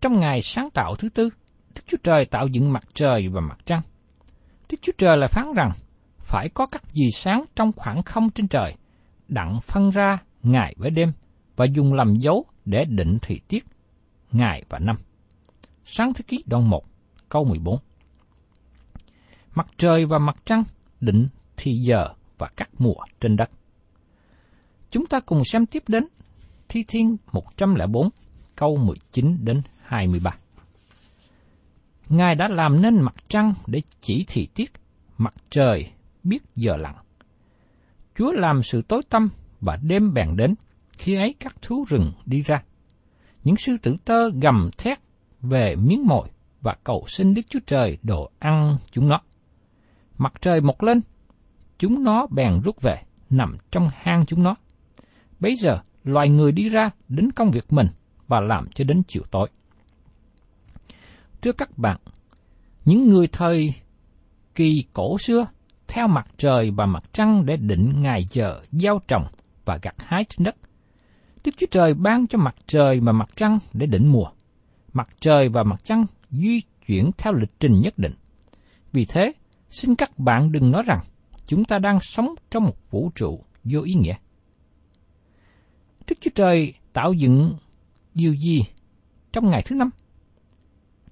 Trong 0.00 0.20
ngày 0.20 0.42
sáng 0.42 0.70
tạo 0.70 0.94
thứ 0.94 1.08
tư, 1.08 1.30
Đức 1.74 1.82
Chúa 1.86 1.96
Trời 2.02 2.24
tạo 2.24 2.46
dựng 2.46 2.72
mặt 2.72 2.82
trời 2.94 3.28
và 3.28 3.40
mặt 3.40 3.58
trăng. 3.66 3.80
Đức 4.70 4.78
Chúa 4.82 4.92
Trời 4.98 5.16
lại 5.16 5.28
phán 5.28 5.44
rằng, 5.56 5.70
phải 6.18 6.48
có 6.48 6.66
các 6.66 6.82
gì 6.92 7.10
sáng 7.12 7.44
trong 7.56 7.72
khoảng 7.72 8.02
không 8.02 8.30
trên 8.30 8.48
trời, 8.48 8.74
đặng 9.28 9.60
phân 9.62 9.90
ra 9.90 10.18
ngày 10.42 10.74
với 10.78 10.90
đêm, 10.90 11.12
và 11.56 11.64
dùng 11.64 11.92
làm 11.92 12.16
dấu 12.16 12.44
để 12.64 12.84
định 12.84 13.18
thời 13.22 13.40
tiết, 13.48 13.64
ngày 14.32 14.64
và 14.68 14.78
năm. 14.78 14.96
Sáng 15.84 16.14
thế 16.14 16.24
ký 16.28 16.42
đoạn 16.46 16.70
1, 16.70 16.84
câu 17.28 17.44
14. 17.44 17.78
Mặt 19.54 19.66
trời 19.76 20.06
và 20.06 20.18
mặt 20.18 20.36
trăng 20.44 20.62
định 21.00 21.28
thì 21.56 21.72
giờ 21.72 22.08
và 22.38 22.48
các 22.56 22.68
mùa 22.78 23.04
trên 23.20 23.36
đất. 23.36 23.50
Chúng 24.90 25.06
ta 25.06 25.20
cùng 25.20 25.44
xem 25.44 25.66
tiếp 25.66 25.82
đến 25.88 26.04
Thi 26.68 26.84
Thiên 26.88 27.16
104, 27.32 28.08
câu 28.56 28.76
19 28.76 29.36
đến 29.44 29.62
23. 29.88 30.36
Ngài 32.08 32.34
đã 32.34 32.48
làm 32.48 32.82
nên 32.82 33.00
mặt 33.00 33.14
trăng 33.28 33.52
để 33.66 33.82
chỉ 34.00 34.24
thị 34.28 34.48
tiết, 34.54 34.72
mặt 35.18 35.34
trời 35.50 35.90
biết 36.24 36.38
giờ 36.56 36.76
lặng. 36.76 36.96
Chúa 38.14 38.32
làm 38.32 38.62
sự 38.62 38.82
tối 38.82 39.02
tăm 39.10 39.28
và 39.60 39.78
đêm 39.82 40.14
bèn 40.14 40.36
đến, 40.36 40.54
khi 40.92 41.14
ấy 41.14 41.34
các 41.40 41.62
thú 41.62 41.84
rừng 41.88 42.12
đi 42.26 42.40
ra. 42.40 42.62
Những 43.44 43.56
sư 43.56 43.76
tử 43.82 43.96
tơ 44.04 44.30
gầm 44.42 44.70
thét 44.78 44.98
về 45.40 45.76
miếng 45.76 46.06
mồi 46.06 46.28
và 46.60 46.76
cầu 46.84 47.04
xin 47.08 47.34
Đức 47.34 47.42
Chúa 47.48 47.60
Trời 47.66 47.98
đồ 48.02 48.30
ăn 48.38 48.76
chúng 48.90 49.08
nó. 49.08 49.20
Mặt 50.18 50.32
trời 50.40 50.60
mọc 50.60 50.82
lên, 50.82 51.00
chúng 51.78 52.04
nó 52.04 52.26
bèn 52.30 52.60
rút 52.64 52.82
về, 52.82 53.02
nằm 53.30 53.56
trong 53.70 53.88
hang 53.94 54.26
chúng 54.26 54.42
nó. 54.42 54.54
Bây 55.40 55.54
giờ, 55.54 55.78
loài 56.04 56.28
người 56.28 56.52
đi 56.52 56.68
ra 56.68 56.90
đến 57.08 57.32
công 57.32 57.50
việc 57.50 57.72
mình 57.72 57.86
và 58.26 58.40
làm 58.40 58.70
cho 58.74 58.84
đến 58.84 59.02
chiều 59.08 59.22
tối. 59.30 59.48
Thưa 61.42 61.52
các 61.52 61.78
bạn, 61.78 61.96
những 62.84 63.08
người 63.08 63.26
thời 63.32 63.74
kỳ 64.54 64.84
cổ 64.92 65.18
xưa 65.18 65.46
theo 65.88 66.08
mặt 66.08 66.26
trời 66.36 66.70
và 66.70 66.86
mặt 66.86 67.02
trăng 67.12 67.46
để 67.46 67.56
định 67.56 68.02
ngày 68.02 68.26
giờ 68.30 68.60
gieo 68.70 69.00
trồng 69.08 69.24
và 69.64 69.78
gặt 69.82 69.94
hái 69.98 70.24
trên 70.24 70.44
đất. 70.44 70.56
Đức 71.44 71.52
Chúa 71.58 71.66
Trời 71.70 71.94
ban 71.94 72.26
cho 72.26 72.38
mặt 72.38 72.54
trời 72.66 73.00
và 73.00 73.12
mặt 73.12 73.28
trăng 73.36 73.58
để 73.72 73.86
định 73.86 74.12
mùa. 74.12 74.26
Mặt 74.92 75.08
trời 75.20 75.48
và 75.48 75.62
mặt 75.62 75.80
trăng 75.84 76.06
di 76.30 76.60
chuyển 76.86 77.10
theo 77.18 77.32
lịch 77.32 77.60
trình 77.60 77.80
nhất 77.80 77.94
định. 77.96 78.14
Vì 78.92 79.04
thế, 79.04 79.32
xin 79.70 79.94
các 79.94 80.18
bạn 80.18 80.52
đừng 80.52 80.70
nói 80.70 80.82
rằng 80.86 81.00
chúng 81.46 81.64
ta 81.64 81.78
đang 81.78 82.00
sống 82.00 82.34
trong 82.50 82.64
một 82.64 82.90
vũ 82.90 83.10
trụ 83.14 83.44
vô 83.64 83.80
ý 83.80 83.94
nghĩa. 83.94 84.14
Đức 86.08 86.18
Chúa 86.20 86.30
Trời 86.34 86.74
tạo 86.92 87.12
dựng 87.12 87.54
điều 88.14 88.34
gì 88.34 88.64
trong 89.32 89.50
ngày 89.50 89.62
thứ 89.66 89.76
năm? 89.76 89.90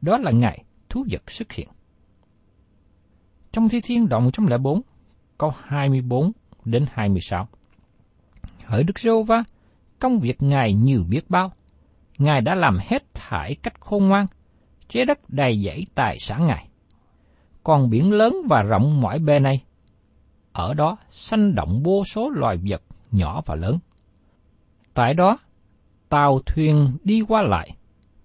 Đó 0.06 0.18
là 0.18 0.30
ngày 0.30 0.64
thú 0.88 1.04
vật 1.10 1.30
xuất 1.30 1.52
hiện. 1.52 1.68
Trong 3.52 3.68
Thi 3.68 3.80
Thiên 3.80 4.08
đoạn 4.08 4.24
104, 4.24 4.82
câu 5.38 5.52
24 5.62 6.32
đến 6.64 6.84
26. 6.92 7.48
Hỡi 8.64 8.82
Đức 8.82 8.98
Rô 8.98 9.22
Va, 9.22 9.44
công 9.98 10.18
việc 10.18 10.42
Ngài 10.42 10.72
nhiều 10.72 11.04
biết 11.08 11.30
bao. 11.30 11.52
Ngài 12.18 12.40
đã 12.40 12.54
làm 12.54 12.78
hết 12.80 13.14
thải 13.14 13.54
cách 13.54 13.80
khôn 13.80 14.08
ngoan, 14.08 14.26
chế 14.88 15.04
đất 15.04 15.18
đầy 15.28 15.62
dãy 15.66 15.86
tài 15.94 16.18
sản 16.18 16.46
Ngài. 16.46 16.68
Còn 17.64 17.90
biển 17.90 18.12
lớn 18.12 18.36
và 18.48 18.62
rộng 18.62 19.00
mỏi 19.00 19.18
bề 19.18 19.38
này, 19.38 19.64
ở 20.52 20.74
đó 20.74 20.96
sanh 21.10 21.54
động 21.54 21.82
vô 21.84 22.04
số 22.04 22.30
loài 22.30 22.56
vật 22.68 22.82
nhỏ 23.12 23.42
và 23.46 23.54
lớn. 23.54 23.78
Tại 24.94 25.14
đó, 25.14 25.38
tàu 26.08 26.38
thuyền 26.46 26.96
đi 27.04 27.22
qua 27.28 27.42
lại, 27.42 27.76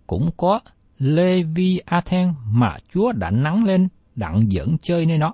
cũng 0.07 0.29
có 0.38 0.59
Lê 1.01 1.43
Vi 1.43 1.81
A 1.86 2.01
Then 2.01 2.34
mà 2.46 2.77
Chúa 2.93 3.12
đã 3.12 3.31
nắng 3.31 3.63
lên 3.65 3.88
đặng 4.15 4.51
dẫn 4.51 4.77
chơi 4.81 5.05
nơi 5.05 5.17
nó. 5.17 5.34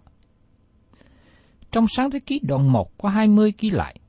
Trong 1.71 1.85
sáng 1.87 2.11
thế 2.11 2.19
ký 2.19 2.39
đoạn 2.43 2.71
1 2.71 2.97
có 2.97 3.09
20 3.09 3.53
ghi 3.59 3.69
lại, 3.69 3.99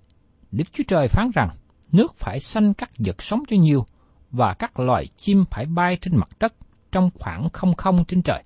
Đức 0.50 0.64
Chúa 0.72 0.84
Trời 0.88 1.08
phán 1.08 1.30
rằng 1.34 1.48
nước 1.92 2.14
phải 2.16 2.40
sanh 2.40 2.74
các 2.74 2.90
vật 2.98 3.22
sống 3.22 3.42
cho 3.48 3.56
nhiều 3.56 3.86
và 4.30 4.54
các 4.54 4.80
loài 4.80 5.06
chim 5.16 5.44
phải 5.50 5.66
bay 5.66 5.98
trên 6.00 6.16
mặt 6.16 6.28
đất 6.40 6.54
trong 6.92 7.10
khoảng 7.14 7.48
không 7.50 7.74
không 7.74 8.04
trên 8.04 8.22
trời. 8.22 8.42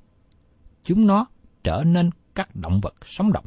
Chúng 0.85 1.07
nó 1.07 1.26
trở 1.64 1.85
nên 1.87 2.11
các 2.35 2.57
động 2.57 2.81
vật 2.81 2.95
sống 3.04 3.33
động. 3.33 3.45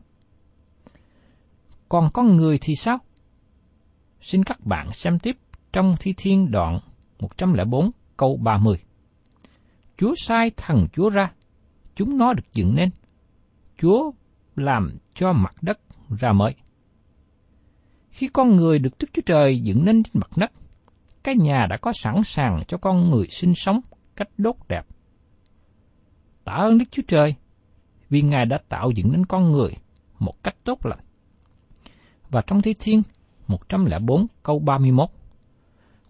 Còn 1.90 2.10
con 2.14 2.36
người 2.36 2.60
thì 2.62 2.76
sao? 2.76 2.98
Xin 4.22 4.44
các 4.44 4.66
bạn 4.66 4.92
xem 4.92 5.20
tiếp 5.20 5.38
trong 5.74 5.96
Thi 6.00 6.14
Thiên 6.18 6.52
đoạn 6.52 6.80
104 7.20 7.92
câu 8.18 8.38
30. 8.38 8.85
Chúa 9.98 10.14
sai 10.18 10.52
thần 10.58 10.88
Chúa 10.94 11.10
ra, 11.10 11.32
chúng 11.96 12.18
nó 12.18 12.34
được 12.34 12.54
dựng 12.54 12.75
nên. 12.75 12.90
Chúa 13.78 14.12
làm 14.56 14.98
cho 15.14 15.34
mặt 15.34 15.56
đất 15.62 15.80
ra 16.20 16.34
mới. 16.34 16.56
Khi 18.10 18.28
con 18.28 18.56
người 18.56 18.80
được 18.80 18.98
Đức 19.00 19.08
Chúa 19.14 19.22
Trời 19.25 19.60
dựng 19.60 19.86
nên 19.86 20.04
trên 20.04 20.12
mặt 20.14 20.38
đất, 20.38 20.52
cái 21.24 21.36
nhà 21.36 21.68
đã 21.70 21.78
có 21.78 21.92
sẵn 21.94 22.24
sàng 22.25 22.64
cho 22.68 22.78
con 22.78 23.10
người 23.10 23.28
sinh 23.30 23.54
sống 23.56 23.80
cách 24.16 24.30
đốt 24.38 24.56
đẹp. 24.68 24.86
Tạ 26.44 26.54
ơn 26.54 26.78
Đức 26.78 26.86
Chúa 26.92 27.04
Trời, 27.08 27.36
vì 28.10 28.22
Ngài 28.22 28.46
đã 28.46 28.58
tạo 28.70 28.92
dựng 28.92 29.12
nên 29.12 29.25
con 29.25 29.52
người 29.52 29.72
một 30.20 30.44
cách 30.44 30.56
tốt 30.64 30.86
lành. 30.86 31.00
Và 32.30 32.42
trong 32.48 32.62
Thi 32.62 32.74
Thiên 32.80 33.02
104 33.48 34.28
câu 34.44 34.60
31 34.60 35.10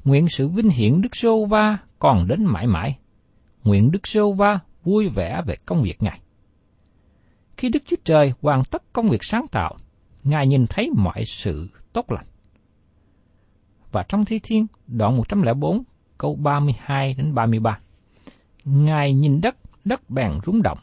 Nguyện 0.03 0.27
sự 0.29 0.47
vinh 0.47 0.69
hiển 0.69 1.01
Đức 1.01 1.15
Sô 1.15 1.45
Va 1.45 1.77
còn 1.99 2.27
đến 2.27 2.45
mãi 2.45 2.67
mãi. 2.67 2.97
Nguyện 3.65 3.91
Đức 3.91 4.07
Sô 4.07 4.31
Va 4.31 4.59
vui 4.83 5.07
vẻ 5.07 5.41
về 5.45 5.55
công 5.65 5.81
việc 5.81 6.03
Ngài. 6.03 6.19
Khi 7.57 7.69
Đức 7.69 7.83
Chúa 7.85 7.95
Trời 8.03 8.33
hoàn 8.41 8.63
tất 8.63 8.83
công 8.93 9.07
việc 9.07 9.23
sáng 9.23 9.47
tạo, 9.51 9.77
Ngài 10.23 10.47
nhìn 10.47 10.65
thấy 10.67 10.89
mọi 10.95 11.25
sự 11.25 11.69
tốt 11.93 12.11
lành. 12.11 12.25
Và 13.91 14.03
trong 14.03 14.25
Thi 14.25 14.39
Thiên, 14.43 14.67
đoạn 14.87 15.17
104, 15.17 15.83
câu 16.17 16.35
32 16.35 17.13
đến 17.13 17.35
33. 17.35 17.79
Ngài 18.65 19.13
nhìn 19.13 19.41
đất, 19.41 19.55
đất 19.85 20.09
bèn 20.09 20.31
rung 20.45 20.61
động. 20.61 20.77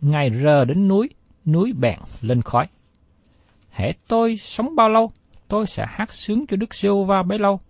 Ngài 0.00 0.30
rờ 0.42 0.64
đến 0.64 0.88
núi, 0.88 1.10
núi 1.46 1.72
bèn 1.72 1.98
lên 2.20 2.42
khói. 2.42 2.66
Hễ 3.70 3.92
tôi 4.08 4.36
sống 4.36 4.76
bao 4.76 4.88
lâu, 4.88 5.12
tôi 5.48 5.66
sẽ 5.66 5.84
hát 5.88 6.12
sướng 6.12 6.46
cho 6.46 6.56
Đức 6.56 6.74
giê 6.74 6.88
va 7.06 7.22
bấy 7.22 7.38
lâu. 7.38 7.60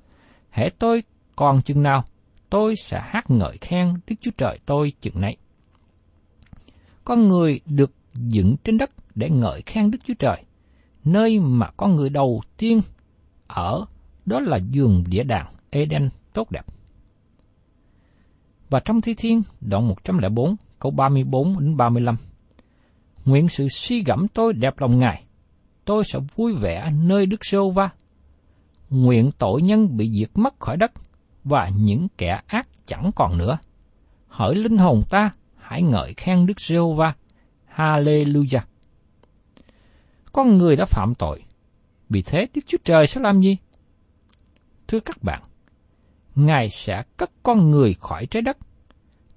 Hễ 0.51 0.69
tôi 0.79 1.03
còn 1.37 1.63
chừng 1.63 1.83
nào, 1.83 2.05
tôi 2.53 2.77
sẽ 2.77 3.01
hát 3.05 3.31
ngợi 3.31 3.59
khen 3.61 3.95
Đức 4.07 4.17
Chúa 4.21 4.31
Trời 4.37 4.59
tôi 4.67 4.93
chừng 5.01 5.21
nấy. 5.21 5.37
Con 7.05 7.29
người 7.29 7.61
được 7.67 7.93
dựng 8.15 8.57
trên 8.65 8.79
đất 8.79 8.91
để 9.15 9.31
ngợi 9.31 9.63
khen 9.67 9.91
Đức 9.91 9.99
Chúa 10.07 10.15
Trời, 10.19 10.43
nơi 11.05 11.39
mà 11.39 11.71
con 11.77 11.97
người 11.97 12.09
đầu 12.09 12.43
tiên 12.57 12.81
ở 13.47 13.85
đó 14.27 14.41
là 14.41 14.59
giường 14.71 15.05
địa 15.09 15.23
đàng 15.23 15.55
Eden 15.71 16.09
tốt 16.33 16.51
đẹp. 16.51 16.67
Và 18.71 18.81
trong 18.81 19.01
Thi 19.01 19.15
Thiên, 19.15 19.43
đoạn 19.61 19.89
104, 19.89 20.57
câu 20.79 20.93
34 20.93 21.59
đến 21.61 21.77
35. 21.77 22.17
Nguyện 23.25 23.49
sự 23.49 23.69
suy 23.69 24.03
gẫm 24.05 24.27
tôi 24.29 24.53
đẹp 24.53 24.75
lòng 24.79 24.99
Ngài, 24.99 25.25
tôi 25.85 26.05
sẽ 26.05 26.19
vui 26.37 26.55
vẻ 26.55 26.93
nơi 27.03 27.27
Đức 27.27 27.45
Sô 27.45 27.71
Va. 27.71 27.91
Nguyện 28.91 29.31
tội 29.39 29.63
nhân 29.63 29.97
bị 29.97 30.11
diệt 30.15 30.31
mất 30.35 30.61
khỏi 30.61 30.77
đất, 30.77 30.93
và 31.45 31.71
những 31.77 32.09
kẻ 32.19 32.41
ác 32.47 32.69
chẳng 32.87 33.11
còn 33.17 33.39
nữa. 33.39 33.59
Hỡi 34.29 34.55
linh 34.55 34.77
hồn 34.77 35.03
ta, 35.11 35.31
hãy 35.57 35.83
ngợi 35.83 36.15
khen 36.15 36.47
Đức 36.47 36.61
Sô 36.61 36.95
Va. 36.95 37.15
Hallelujah! 37.77 38.61
Con 40.33 40.59
người 40.59 40.77
đã 40.77 40.85
phạm 40.85 41.15
tội, 41.15 41.43
vì 42.09 42.23
thế 42.23 42.47
Đức 42.55 42.63
Chúa 42.67 42.79
Trời 42.85 43.07
sẽ 43.07 43.21
làm 43.21 43.41
gì? 43.41 43.57
Thưa 44.89 45.01
các 45.01 45.23
bạn, 45.23 45.43
Ngài 46.35 46.71
sẽ 46.71 47.03
cất 47.17 47.31
con 47.43 47.71
người 47.71 47.95
khỏi 47.95 48.27
trái 48.27 48.43
đất, 48.43 48.59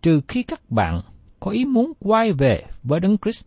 trừ 0.02 0.22
khi 0.28 0.44
các 0.44 0.72
bạn 0.72 1.02
có 1.40 1.52
ý 1.52 1.66
muốn 1.66 1.92
quay 2.00 2.34
về 2.34 2.64
với 2.84 3.00
Đấng 3.00 3.18
Christ. 3.18 3.44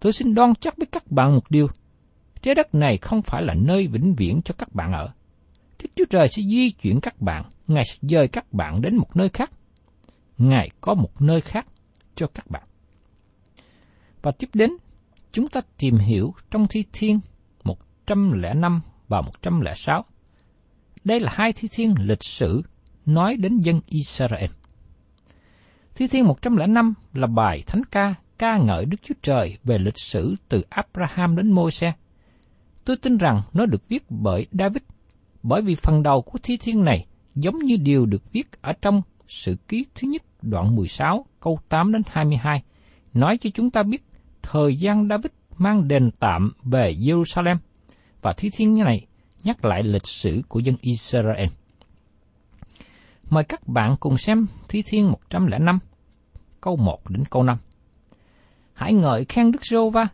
Tôi 0.00 0.12
xin 0.12 0.34
đoan 0.34 0.54
chắc 0.54 0.76
với 0.76 0.86
các 0.86 1.10
bạn 1.10 1.34
một 1.34 1.50
điều, 1.50 1.68
trái 2.42 2.54
đất 2.54 2.74
này 2.74 2.98
không 2.98 3.22
phải 3.22 3.42
là 3.42 3.54
nơi 3.54 3.86
vĩnh 3.86 4.14
viễn 4.14 4.42
cho 4.44 4.54
các 4.58 4.74
bạn 4.74 4.92
ở. 4.92 5.12
Đức 5.82 5.90
Chúa 5.96 6.04
Trời 6.10 6.28
sẽ 6.28 6.42
di 6.42 6.70
chuyển 6.70 7.00
các 7.00 7.20
bạn, 7.20 7.44
Ngài 7.66 7.84
sẽ 7.84 7.98
dời 8.02 8.28
các 8.28 8.52
bạn 8.52 8.82
đến 8.82 8.96
một 8.96 9.16
nơi 9.16 9.28
khác. 9.28 9.50
Ngài 10.38 10.70
có 10.80 10.94
một 10.94 11.22
nơi 11.22 11.40
khác 11.40 11.66
cho 12.14 12.26
các 12.26 12.50
bạn. 12.50 12.62
Và 14.22 14.30
tiếp 14.38 14.48
đến, 14.54 14.70
chúng 15.32 15.48
ta 15.48 15.60
tìm 15.78 15.96
hiểu 15.96 16.34
trong 16.50 16.66
Thi 16.68 16.84
Thiên 16.92 17.20
105 17.64 18.80
và 19.08 19.20
106. 19.20 20.04
Đây 21.04 21.20
là 21.20 21.32
hai 21.34 21.52
thi 21.52 21.68
thiên 21.72 21.94
lịch 21.98 22.24
sử 22.24 22.62
nói 23.06 23.36
đến 23.36 23.58
dân 23.60 23.80
Israel. 23.86 24.50
Thi 25.94 26.08
thiên 26.08 26.24
105 26.24 26.94
là 27.12 27.26
bài 27.26 27.62
thánh 27.66 27.82
ca 27.90 28.14
ca 28.38 28.58
ngợi 28.58 28.84
Đức 28.84 28.96
Chúa 29.02 29.14
Trời 29.22 29.58
về 29.64 29.78
lịch 29.78 29.98
sử 29.98 30.34
từ 30.48 30.64
Abraham 30.70 31.36
đến 31.36 31.52
Môi-se. 31.52 31.92
Tôi 32.84 32.96
tin 32.96 33.16
rằng 33.16 33.42
nó 33.52 33.66
được 33.66 33.88
viết 33.88 34.02
bởi 34.08 34.46
David, 34.52 34.82
bởi 35.42 35.62
vì 35.62 35.74
phần 35.74 36.02
đầu 36.02 36.22
của 36.22 36.38
thi 36.42 36.56
thiên 36.56 36.84
này 36.84 37.06
giống 37.34 37.58
như 37.58 37.76
điều 37.76 38.06
được 38.06 38.32
viết 38.32 38.62
ở 38.62 38.72
trong 38.82 39.02
sự 39.28 39.56
ký 39.68 39.84
thứ 39.94 40.08
nhất 40.08 40.22
đoạn 40.42 40.76
16 40.76 41.26
câu 41.40 41.58
8 41.68 41.92
đến 41.92 42.02
22, 42.06 42.62
nói 43.14 43.38
cho 43.38 43.50
chúng 43.54 43.70
ta 43.70 43.82
biết 43.82 44.04
thời 44.42 44.76
gian 44.76 45.08
David 45.08 45.32
mang 45.58 45.88
đền 45.88 46.10
tạm 46.18 46.52
về 46.62 46.94
Jerusalem 46.94 47.56
và 48.22 48.32
thi 48.32 48.50
thiên 48.52 48.78
này 48.78 49.06
nhắc 49.42 49.64
lại 49.64 49.82
lịch 49.82 50.06
sử 50.06 50.42
của 50.48 50.60
dân 50.60 50.76
Israel. 50.80 51.48
Mời 53.30 53.44
các 53.44 53.68
bạn 53.68 53.96
cùng 54.00 54.16
xem 54.16 54.46
Thi 54.68 54.82
Thiên 54.86 55.10
105, 55.10 55.78
câu 56.60 56.76
1 56.76 57.10
đến 57.10 57.24
câu 57.30 57.42
5. 57.42 57.58
Hãy 58.72 58.94
ngợi 58.94 59.24
khen 59.24 59.52
Đức 59.52 59.62
Giô-va, 59.62 60.08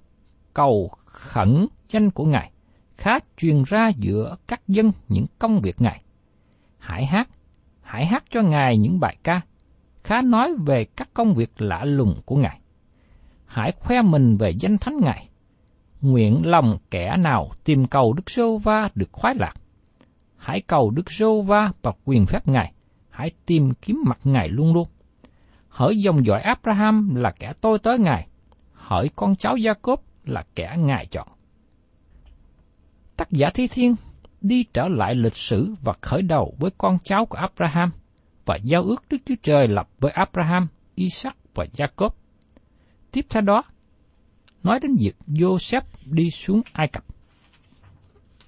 cầu 0.54 0.90
khẩn 1.04 1.66
danh 1.88 2.10
của 2.10 2.24
Ngài, 2.24 2.50
khá 2.96 3.18
truyền 3.36 3.62
ra 3.66 3.88
giữa 3.88 4.36
các 4.48 4.68
dân 4.68 4.92
những 5.08 5.26
công 5.38 5.60
việc 5.60 5.80
Ngài. 5.80 6.02
Hãy 6.78 7.06
hát, 7.06 7.28
hãy 7.82 8.06
hát 8.06 8.24
cho 8.30 8.42
Ngài 8.42 8.76
những 8.76 9.00
bài 9.00 9.16
ca, 9.22 9.40
khá 10.04 10.22
nói 10.22 10.54
về 10.66 10.84
các 10.84 11.08
công 11.14 11.34
việc 11.34 11.60
lạ 11.60 11.84
lùng 11.84 12.20
của 12.24 12.36
Ngài. 12.36 12.60
Hãy 13.46 13.72
khoe 13.72 14.02
mình 14.02 14.36
về 14.36 14.50
danh 14.50 14.78
thánh 14.78 15.00
Ngài, 15.00 15.28
nguyện 16.00 16.42
lòng 16.44 16.78
kẻ 16.90 17.16
nào 17.16 17.50
tìm 17.64 17.86
cầu 17.86 18.12
Đức 18.12 18.30
Sô 18.30 18.58
Va 18.58 18.88
được 18.94 19.12
khoái 19.12 19.34
lạc. 19.34 19.54
Hãy 20.36 20.60
cầu 20.60 20.90
Đức 20.90 21.10
Sô 21.10 21.42
Va 21.42 21.72
và 21.82 21.92
quyền 22.04 22.26
phép 22.26 22.48
Ngài, 22.48 22.72
hãy 23.10 23.30
tìm 23.46 23.74
kiếm 23.74 24.02
mặt 24.06 24.18
Ngài 24.24 24.48
luôn 24.48 24.74
luôn. 24.74 24.88
Hỡi 25.68 25.98
dòng 25.98 26.26
dõi 26.26 26.40
Abraham 26.40 27.14
là 27.14 27.32
kẻ 27.38 27.52
tôi 27.60 27.78
tới 27.78 27.98
Ngài, 27.98 28.26
hỡi 28.72 29.10
con 29.16 29.36
cháu 29.36 29.56
Gia-cốp 29.56 30.02
là 30.24 30.44
kẻ 30.54 30.74
Ngài 30.78 31.06
chọn. 31.06 31.28
Tác 33.16 33.30
giả 33.30 33.50
Thi 33.54 33.68
Thiên 33.68 33.94
đi 34.40 34.64
trở 34.72 34.88
lại 34.88 35.14
lịch 35.14 35.36
sử 35.36 35.74
và 35.82 35.94
khởi 36.00 36.22
đầu 36.22 36.54
với 36.58 36.70
con 36.78 36.98
cháu 37.04 37.26
của 37.26 37.38
Abraham 37.38 37.90
và 38.44 38.56
giao 38.62 38.82
ước 38.82 39.04
Đức 39.08 39.16
Chúa 39.26 39.34
Trời 39.42 39.68
lập 39.68 39.88
với 39.98 40.12
Abraham, 40.12 40.68
Isaac 40.94 41.36
và 41.54 41.66
Jacob. 41.76 42.10
Tiếp 43.12 43.26
theo 43.30 43.42
đó, 43.42 43.62
nói 44.62 44.80
đến 44.82 44.96
việc 45.00 45.16
Joseph 45.26 45.82
đi 46.04 46.30
xuống 46.30 46.62
Ai 46.72 46.88
Cập. 46.88 47.04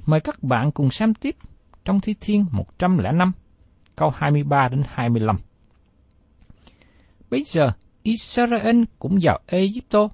Mời 0.06 0.20
các 0.20 0.42
bạn 0.42 0.72
cùng 0.72 0.90
xem 0.90 1.14
tiếp 1.14 1.36
trong 1.84 2.00
Thi 2.00 2.14
Thiên 2.20 2.46
105, 2.50 3.32
câu 3.96 4.10
23 4.10 4.68
đến 4.68 4.82
25. 4.86 5.36
Bây 7.30 7.42
giờ, 7.42 7.72
Israel 8.02 8.82
cũng 8.98 9.18
vào 9.22 9.38
Egypto. 9.46 10.08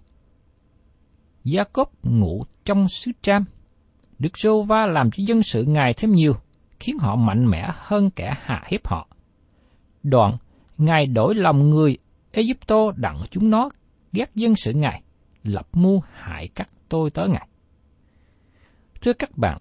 Jacob 1.45 1.87
ngủ 2.03 2.45
trong 2.65 2.89
xứ 2.89 3.13
Tram. 3.23 3.45
Đức 4.19 4.39
Sô 4.39 4.63
Va 4.63 4.87
làm 4.87 5.11
cho 5.11 5.25
dân 5.27 5.43
sự 5.43 5.65
Ngài 5.65 5.95
thêm 5.95 6.13
nhiều, 6.13 6.35
khiến 6.79 6.99
họ 6.99 7.17
mạnh 7.17 7.47
mẽ 7.47 7.71
hơn 7.75 8.11
kẻ 8.11 8.35
hạ 8.41 8.65
hiếp 8.67 8.87
họ. 8.87 9.09
Đoạn, 10.03 10.37
Ngài 10.79 11.07
đổi 11.07 11.35
lòng 11.35 11.71
người 11.71 11.99
Egypto 12.33 12.93
đặng 12.97 13.23
chúng 13.31 13.51
nó 13.51 13.71
ghét 14.13 14.31
dân 14.35 14.57
sự 14.57 14.73
Ngài, 14.73 15.03
lập 15.43 15.69
mưu 15.73 16.03
hại 16.13 16.49
các 16.55 16.69
tôi 16.89 17.11
tới 17.11 17.29
Ngài. 17.29 17.49
Thưa 19.01 19.13
các 19.13 19.39
bạn, 19.39 19.59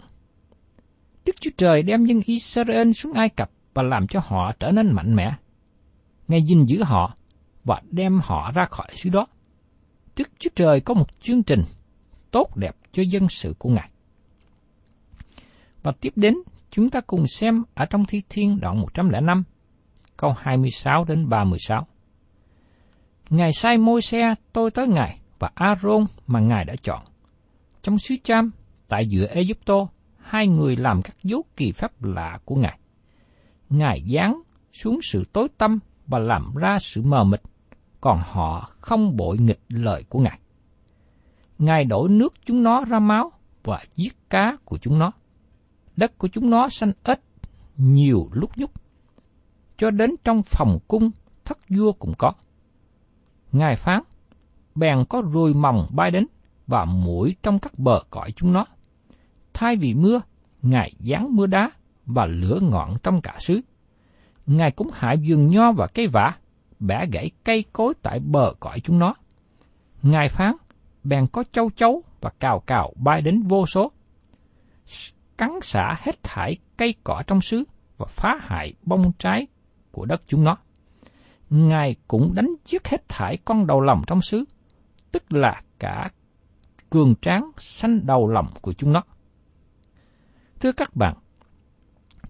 Đức 1.26 1.36
Chúa 1.42 1.52
Trời 1.58 1.84
đem 1.84 2.06
dân 2.06 2.22
Israel 2.26 2.92
xuống 2.92 3.13
Ai 3.13 3.30
Cập 3.30 3.52
và 3.74 3.84
làm 3.84 4.08
cho 4.08 4.20
họ 4.24 4.52
trở 4.60 4.72
nên 4.72 4.92
mạnh 4.92 5.16
mẽ. 5.16 5.34
Ngài 6.28 6.42
gìn 6.42 6.63
giữ 6.63 6.84
họ 6.84 7.16
và 7.63 7.82
đem 7.92 8.20
họ 8.24 8.52
ra 8.52 8.66
khỏi 8.66 8.88
xứ 8.96 9.10
đó. 9.10 9.28
Đức 10.18 10.30
Chúa 10.39 10.50
Trời 10.56 10.82
có 10.82 10.94
một 10.94 11.08
chương 11.22 11.44
trình 11.44 11.63
tốt 12.32 12.58
đẹp 12.58 12.76
cho 12.92 13.04
dân 13.04 13.30
sự 13.30 13.56
của 13.60 13.70
Ngài. 13.70 13.89
Và 15.84 15.91
tiếp 16.02 16.13
đến, 16.15 16.36
chúng 16.72 16.89
ta 16.89 17.02
cùng 17.02 17.28
xem 17.28 17.63
ở 17.74 17.86
trong 17.86 18.06
Thi 18.06 18.22
Thiên 18.30 18.60
đoạn 18.60 18.82
105, 18.82 19.43
câu 20.17 20.36
26 20.38 21.06
đến 21.08 21.30
36. 21.30 21.88
Ngài 23.30 23.54
sai 23.54 23.78
môi 23.78 24.02
xe 24.02 24.36
tôi 24.54 24.72
tới 24.72 24.88
Ngài, 24.88 25.19
và 25.39 25.50
Aaron 25.56 26.06
mà 26.28 26.39
Ngài 26.39 26.65
đã 26.65 26.76
chọn. 26.84 27.04
Trong 27.82 28.00
xứ 28.00 28.15
Cham, 28.24 28.52
tại 28.88 29.08
giữa 29.08 29.26
Egypto, 29.26 29.88
hai 30.17 30.48
người 30.48 30.76
làm 30.76 31.02
các 31.02 31.15
dấu 31.24 31.43
kỳ 31.58 31.72
phép 31.72 32.04
lạ 32.04 32.38
của 32.46 32.56
Ngài. 32.56 32.80
Ngài 33.69 34.04
giáng 34.13 34.41
xuống 34.72 35.00
sự 35.04 35.26
tối 35.34 35.48
tâm 35.58 35.80
và 36.08 36.19
làm 36.19 36.56
ra 36.56 36.78
sự 36.80 37.02
mờ 37.02 37.24
mịt, 37.24 37.41
còn 38.02 38.19
họ 38.24 38.69
không 38.80 39.17
bội 39.17 39.38
nghịch 39.38 39.60
lời 39.69 40.04
của 40.10 40.19
Ngài. 40.19 40.39
Ngài 41.60 41.86
đổi 41.86 42.10
nước 42.10 42.34
chúng 42.46 42.63
nó 42.63 42.86
ra 42.86 43.00
máu 43.00 43.32
và 43.63 43.84
giết 43.96 44.30
cá 44.30 44.58
của 44.65 44.78
chúng 44.78 45.00
nó. 45.00 45.12
Đất 45.95 46.17
của 46.17 46.27
chúng 46.27 46.49
nó 46.49 46.69
xanh 46.69 46.91
ếch 47.03 47.19
nhiều 47.77 48.29
lúc 48.32 48.51
nhúc. 48.58 48.71
Cho 49.77 49.91
đến 49.91 50.15
trong 50.23 50.43
phòng 50.43 50.79
cung, 50.88 51.12
thất 51.45 51.58
vua 51.69 51.91
cũng 51.91 52.13
có. 52.17 52.34
Ngài 53.51 53.75
phán, 53.75 54.03
bèn 54.75 55.06
có 55.10 55.21
ruồi 55.32 55.53
mòng 55.53 55.88
bay 55.91 56.12
đến 56.12 56.25
và 56.67 56.86
mũi 56.86 57.36
trong 57.43 57.60
các 57.60 57.79
bờ 57.79 58.01
cõi 58.10 58.32
chúng 58.36 58.53
nó. 58.53 58.65
Thay 59.53 59.75
vì 59.75 59.93
mưa, 59.93 60.21
Ngài 60.62 60.93
giáng 60.99 61.36
mưa 61.36 61.47
đá 61.47 61.71
và 62.06 62.25
lửa 62.25 62.60
ngọn 62.62 62.97
trong 63.03 63.21
cả 63.21 63.36
xứ. 63.39 63.62
Ngài 64.45 64.71
cũng 64.71 64.88
hại 64.93 65.15
vườn 65.27 65.47
nho 65.47 65.71
và 65.71 65.88
cây 65.93 66.08
vả, 66.08 66.38
bẻ 66.79 67.06
gãy 67.12 67.32
cây 67.43 67.65
cối 67.73 67.93
tại 68.01 68.19
bờ 68.19 68.53
cõi 68.60 68.79
chúng 68.84 68.99
nó. 68.99 69.15
Ngài 70.01 70.27
phán, 70.29 70.56
bèn 71.03 71.27
có 71.27 71.43
châu 71.51 71.69
chấu 71.75 72.03
và 72.21 72.29
cào 72.39 72.60
cào 72.60 72.93
bay 72.95 73.21
đến 73.21 73.41
vô 73.41 73.65
số. 73.65 73.91
Cắn 75.38 75.50
xả 75.62 75.96
hết 76.00 76.24
thải 76.24 76.58
cây 76.78 76.96
cỏ 77.04 77.24
trong 77.28 77.41
xứ 77.41 77.63
và 77.98 78.06
phá 78.10 78.38
hại 78.41 78.74
bông 78.82 79.12
trái 79.19 79.48
của 79.91 80.06
đất 80.06 80.22
chúng 80.28 80.43
nó. 80.43 80.58
Ngài 81.50 81.96
cũng 82.08 82.34
đánh 82.36 82.50
giết 82.65 82.88
hết 82.88 83.10
thải 83.10 83.38
con 83.46 83.67
đầu 83.67 83.82
lòng 83.82 84.02
trong 84.08 84.22
xứ, 84.22 84.46
tức 85.12 85.34
là 85.34 85.62
cả 85.80 86.10
cường 86.89 87.15
tráng 87.22 87.52
xanh 87.58 88.06
đầu 88.06 88.28
lòng 88.28 88.48
của 88.62 88.74
chúng 88.74 88.93
nó. 88.93 89.04
Thưa 90.60 90.72
các 90.72 90.96
bạn, 90.96 91.15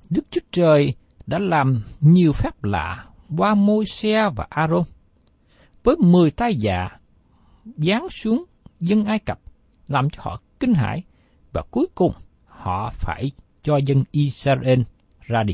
Đức 0.10 0.22
Chúa 0.32 0.42
Trời 0.52 0.96
đã 1.28 1.40
làm 1.40 1.82
nhiều 2.00 2.32
phép 2.34 2.64
lạ 2.64 3.06
qua 3.38 3.56
môi 3.56 3.86
xe 3.86 4.30
và 4.36 4.48
Aaron. 4.50 4.84
Với 5.84 5.96
mười 6.00 6.32
tay 6.32 6.56
dạ 6.56 6.90
giáng 7.66 8.10
xuống 8.10 8.46
dân 8.80 9.06
Ai 9.06 9.20
Cập, 9.20 9.40
làm 9.88 10.10
cho 10.10 10.24
họ 10.24 10.42
kinh 10.60 10.74
hãi 10.74 11.04
và 11.52 11.64
cuối 11.72 11.88
cùng 11.96 12.14
họ 12.64 12.90
phải 12.94 13.32
cho 13.64 13.78
dân 13.78 14.04
Israel 14.12 14.82
ra 15.22 15.44
đi. 15.44 15.54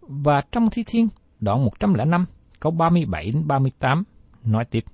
Và 0.00 0.42
trong 0.52 0.70
Thi 0.70 0.84
Thiên, 0.86 1.08
đoạn 1.40 1.64
105, 1.64 2.26
câu 2.60 2.72
37 2.72 3.30
đến 3.34 3.46
38 3.46 4.04
nói 4.44 4.64
tiếp. 4.64 4.84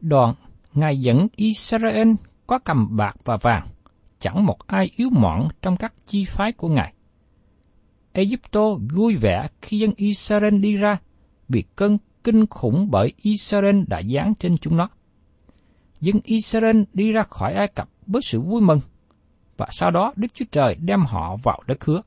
Đoạn, 0.00 0.34
Ngài 0.74 1.00
dẫn 1.00 1.28
Israel 1.36 2.12
có 2.46 2.58
cầm 2.58 2.96
bạc 2.96 3.16
và 3.24 3.36
vàng, 3.36 3.66
chẳng 4.18 4.46
một 4.46 4.66
ai 4.66 4.90
yếu 4.96 5.08
mọn 5.10 5.48
trong 5.62 5.76
các 5.76 5.92
chi 6.06 6.24
phái 6.24 6.52
của 6.52 6.68
Ngài. 6.68 6.94
Egypto 8.12 8.74
vui 8.94 9.16
vẻ 9.16 9.48
khi 9.62 9.78
dân 9.78 9.92
Israel 9.96 10.58
đi 10.58 10.76
ra, 10.76 10.98
vì 11.48 11.64
cơn 11.76 11.98
kinh 12.24 12.46
khủng 12.46 12.88
bởi 12.90 13.12
Israel 13.22 13.82
đã 13.86 14.02
giáng 14.14 14.34
trên 14.38 14.58
chúng 14.58 14.76
nó. 14.76 14.88
Dân 16.00 16.20
Israel 16.24 16.82
đi 16.94 17.12
ra 17.12 17.22
khỏi 17.22 17.54
Ai 17.54 17.68
Cập 17.68 17.88
với 18.06 18.22
sự 18.22 18.40
vui 18.40 18.62
mừng, 18.62 18.80
và 19.56 19.68
sau 19.70 19.90
đó 19.90 20.12
Đức 20.16 20.28
Chúa 20.34 20.44
Trời 20.52 20.74
đem 20.74 21.00
họ 21.00 21.36
vào 21.42 21.62
đất 21.66 21.84
hứa. 21.84 22.02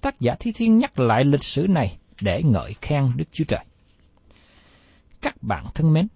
Tác 0.00 0.20
giả 0.20 0.34
Thi 0.40 0.52
Thiên 0.52 0.78
nhắc 0.78 0.98
lại 0.98 1.24
lịch 1.24 1.44
sử 1.44 1.66
này 1.68 1.98
để 2.20 2.42
ngợi 2.42 2.74
khen 2.82 3.12
Đức 3.16 3.24
Chúa 3.32 3.44
Trời. 3.44 3.64
Các 5.20 5.42
bạn 5.42 5.66
thân 5.74 5.92
mến, 5.92 6.08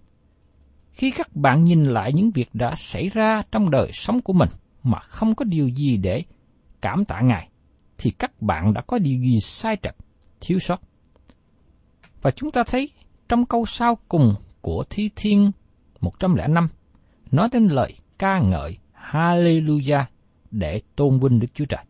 khi 0.92 1.10
các 1.10 1.36
bạn 1.36 1.64
nhìn 1.64 1.84
lại 1.84 2.12
những 2.12 2.30
việc 2.30 2.48
đã 2.52 2.74
xảy 2.76 3.08
ra 3.08 3.42
trong 3.52 3.70
đời 3.70 3.90
sống 3.92 4.22
của 4.22 4.32
mình 4.32 4.48
mà 4.82 4.98
không 4.98 5.34
có 5.34 5.44
điều 5.44 5.68
gì 5.68 5.96
để 5.96 6.22
cảm 6.80 7.04
tạ 7.04 7.20
Ngài, 7.20 7.48
thì 7.98 8.10
các 8.10 8.42
bạn 8.42 8.74
đã 8.74 8.80
có 8.86 8.98
điều 8.98 9.18
gì 9.20 9.40
sai 9.40 9.76
trật, 9.82 9.96
thiếu 10.40 10.58
sót. 10.58 10.80
Và 12.22 12.30
chúng 12.30 12.50
ta 12.50 12.62
thấy 12.66 12.90
trong 13.28 13.46
câu 13.46 13.66
sau 13.66 13.98
cùng 14.08 14.34
của 14.60 14.84
Thi 14.90 15.10
Thiên 15.16 15.50
105, 16.00 16.68
nói 17.30 17.48
đến 17.52 17.66
lời 17.66 17.94
ca 18.18 18.38
ngợi 18.38 18.78
Hallelujah 19.10 20.04
để 20.50 20.80
tôn 20.96 21.20
vinh 21.20 21.40
Đức 21.40 21.48
Chúa 21.54 21.64
Trời. 21.64 21.84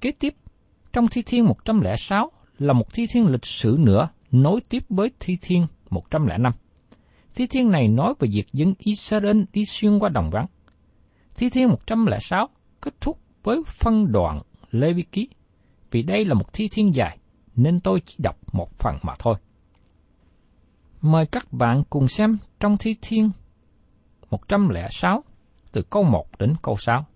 Kế 0.00 0.12
tiếp, 0.12 0.34
trong 0.92 1.08
Thi 1.08 1.22
Thiên 1.22 1.46
106 1.46 2.30
là 2.58 2.72
một 2.72 2.92
Thi 2.92 3.06
Thiên 3.06 3.26
lịch 3.26 3.44
sử 3.44 3.76
nữa 3.80 4.08
nối 4.30 4.60
tiếp 4.68 4.84
với 4.88 5.10
Thi 5.20 5.38
Thiên 5.42 5.66
105. 5.90 6.52
Thi 7.34 7.46
Thiên 7.46 7.70
này 7.70 7.88
nói 7.88 8.14
về 8.18 8.28
việc 8.32 8.46
dân 8.52 8.74
Israel 8.78 9.42
đi 9.52 9.64
xuyên 9.64 9.98
qua 9.98 10.08
đồng 10.08 10.30
vắng. 10.30 10.46
Thi 11.36 11.50
Thiên 11.50 11.68
106 11.68 12.48
kết 12.80 12.94
thúc 13.00 13.18
với 13.42 13.62
phân 13.66 14.12
đoạn 14.12 14.40
Lê 14.70 14.92
Vi 14.92 15.02
Ký, 15.02 15.28
vì 15.90 16.02
đây 16.02 16.24
là 16.24 16.34
một 16.34 16.52
Thi 16.52 16.68
Thiên 16.72 16.94
dài, 16.94 17.18
nên 17.56 17.80
tôi 17.80 18.00
chỉ 18.06 18.14
đọc 18.18 18.54
một 18.54 18.78
phần 18.78 18.96
mà 19.02 19.14
thôi. 19.18 19.34
Mời 21.00 21.26
các 21.26 21.52
bạn 21.52 21.82
cùng 21.90 22.08
xem 22.08 22.38
trong 22.60 22.76
Thi 22.76 22.96
Thiên 23.02 23.30
106 24.30 25.24
từ 25.76 25.82
câu 25.82 26.02
1 26.02 26.38
đến 26.38 26.54
câu 26.62 26.76
6. 26.76 27.06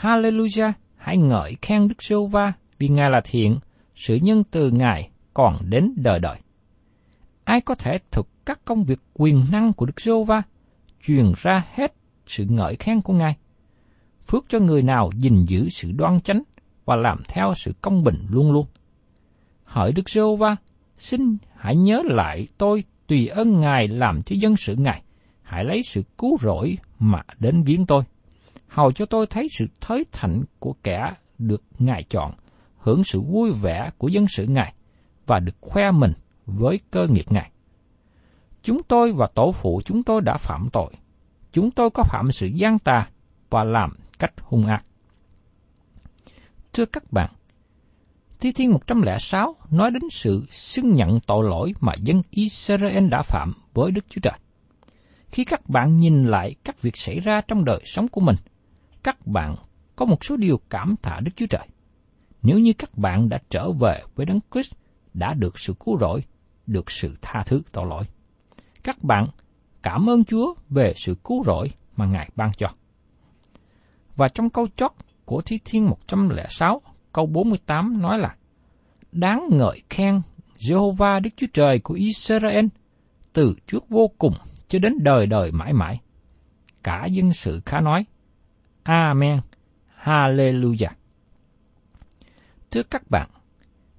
Hallelujah, 0.00 0.72
hãy 0.96 1.16
ngợi 1.16 1.56
khen 1.62 1.88
Đức 1.88 2.02
Sô 2.02 2.26
Va 2.26 2.52
vì 2.78 2.88
Ngài 2.88 3.10
là 3.10 3.20
thiện, 3.24 3.58
sự 3.94 4.18
nhân 4.22 4.44
từ 4.50 4.70
Ngài 4.70 5.10
còn 5.34 5.56
đến 5.68 5.92
đời 5.96 6.18
đời. 6.18 6.38
Ai 7.44 7.60
có 7.60 7.74
thể 7.74 7.98
thực 8.10 8.28
các 8.46 8.64
công 8.64 8.84
việc 8.84 9.00
quyền 9.14 9.44
năng 9.52 9.72
của 9.72 9.86
Đức 9.86 10.00
Sô 10.00 10.24
Va, 10.24 10.42
truyền 11.06 11.32
ra 11.36 11.64
hết 11.74 11.94
sự 12.26 12.44
ngợi 12.48 12.76
khen 12.76 13.00
của 13.00 13.12
Ngài. 13.12 13.36
Phước 14.26 14.44
cho 14.48 14.58
người 14.58 14.82
nào 14.82 15.10
gìn 15.14 15.44
giữ 15.44 15.68
sự 15.68 15.92
đoan 15.92 16.20
chánh 16.20 16.42
và 16.84 16.96
làm 16.96 17.22
theo 17.28 17.54
sự 17.56 17.72
công 17.82 18.04
bình 18.04 18.26
luôn 18.30 18.52
luôn. 18.52 18.66
Hỡi 19.64 19.92
Đức 19.92 20.08
Sô 20.10 20.36
Va, 20.36 20.56
xin 20.96 21.36
hãy 21.56 21.76
nhớ 21.76 22.02
lại 22.04 22.48
tôi 22.58 22.84
tùy 23.06 23.26
ơn 23.26 23.60
Ngài 23.60 23.88
làm 23.88 24.22
cho 24.22 24.36
dân 24.38 24.56
sự 24.56 24.76
Ngài. 24.76 25.02
Hãy 25.42 25.64
lấy 25.64 25.82
sự 25.82 26.02
cứu 26.18 26.38
rỗi 26.40 26.78
mà 26.98 27.22
đến 27.38 27.62
viếng 27.62 27.86
tôi. 27.86 28.02
Hầu 28.68 28.92
cho 28.92 29.06
tôi 29.06 29.26
thấy 29.26 29.46
sự 29.58 29.66
thới 29.80 30.04
thạnh 30.12 30.42
của 30.58 30.74
kẻ 30.82 31.14
được 31.38 31.62
Ngài 31.78 32.04
chọn, 32.10 32.32
hưởng 32.76 33.04
sự 33.04 33.20
vui 33.20 33.52
vẻ 33.52 33.90
của 33.98 34.08
dân 34.08 34.26
sự 34.28 34.46
Ngài, 34.46 34.74
và 35.26 35.40
được 35.40 35.56
khoe 35.60 35.90
mình 35.90 36.12
với 36.46 36.80
cơ 36.90 37.06
nghiệp 37.06 37.32
Ngài. 37.32 37.50
Chúng 38.62 38.82
tôi 38.82 39.12
và 39.12 39.26
tổ 39.34 39.52
phụ 39.52 39.80
chúng 39.84 40.02
tôi 40.02 40.20
đã 40.20 40.36
phạm 40.36 40.68
tội. 40.72 40.92
Chúng 41.52 41.70
tôi 41.70 41.90
có 41.90 42.02
phạm 42.02 42.32
sự 42.32 42.46
gian 42.46 42.78
tà 42.78 43.08
và 43.50 43.64
làm 43.64 43.96
cách 44.18 44.32
hung 44.40 44.66
ác. 44.66 44.84
Thưa 46.72 46.86
các 46.86 47.12
bạn, 47.12 47.30
Thi 48.40 48.52
Thiên 48.52 48.72
106 48.72 49.56
nói 49.70 49.90
đến 49.90 50.02
sự 50.10 50.46
xưng 50.50 50.94
nhận 50.94 51.20
tội 51.20 51.44
lỗi 51.48 51.72
mà 51.80 51.94
dân 51.94 52.22
Israel 52.30 53.08
đã 53.08 53.22
phạm 53.22 53.52
với 53.74 53.90
Đức 53.90 54.04
Chúa 54.08 54.20
Trời. 54.20 54.38
Khi 55.32 55.44
các 55.44 55.68
bạn 55.68 55.96
nhìn 55.96 56.24
lại 56.24 56.54
các 56.64 56.82
việc 56.82 56.96
xảy 56.96 57.20
ra 57.20 57.40
trong 57.40 57.64
đời 57.64 57.80
sống 57.84 58.08
của 58.08 58.20
mình, 58.20 58.36
các 59.02 59.26
bạn 59.26 59.56
có 59.96 60.06
một 60.06 60.24
số 60.24 60.36
điều 60.36 60.60
cảm 60.70 60.94
tạ 61.02 61.20
Đức 61.24 61.30
Chúa 61.36 61.46
Trời. 61.50 61.68
Nếu 62.42 62.58
như 62.58 62.72
các 62.72 62.98
bạn 62.98 63.28
đã 63.28 63.38
trở 63.50 63.72
về 63.72 64.02
với 64.14 64.26
Đấng 64.26 64.40
Christ, 64.52 64.74
đã 65.14 65.34
được 65.34 65.58
sự 65.58 65.74
cứu 65.84 65.98
rỗi, 65.98 66.24
được 66.66 66.90
sự 66.90 67.16
tha 67.22 67.42
thứ 67.46 67.62
tội 67.72 67.86
lỗi. 67.86 68.04
Các 68.84 69.04
bạn 69.04 69.26
cảm 69.82 70.10
ơn 70.10 70.24
Chúa 70.24 70.54
về 70.68 70.92
sự 70.96 71.16
cứu 71.24 71.44
rỗi 71.44 71.70
mà 71.96 72.06
Ngài 72.06 72.30
ban 72.36 72.50
cho. 72.56 72.68
Và 74.16 74.28
trong 74.28 74.50
câu 74.50 74.66
chót 74.76 74.90
của 75.24 75.42
Thi 75.42 75.58
Thiên 75.64 75.86
106, 75.86 76.82
câu 77.12 77.26
48 77.26 78.02
nói 78.02 78.18
là 78.18 78.34
Đáng 79.12 79.48
ngợi 79.50 79.82
khen 79.90 80.20
Jehovah 80.58 81.20
Đức 81.22 81.30
Chúa 81.36 81.46
Trời 81.52 81.78
của 81.78 81.94
Israel 81.94 82.66
từ 83.32 83.54
trước 83.66 83.88
vô 83.88 84.10
cùng 84.18 84.34
cho 84.68 84.78
đến 84.78 84.94
đời 85.00 85.26
đời 85.26 85.52
mãi 85.52 85.72
mãi. 85.72 86.00
Cả 86.82 87.06
dân 87.06 87.32
sự 87.32 87.60
khá 87.66 87.80
nói, 87.80 88.04
Amen, 88.82 89.40
Hallelujah. 90.02 90.90
Thưa 92.70 92.82
các 92.82 93.10
bạn, 93.10 93.30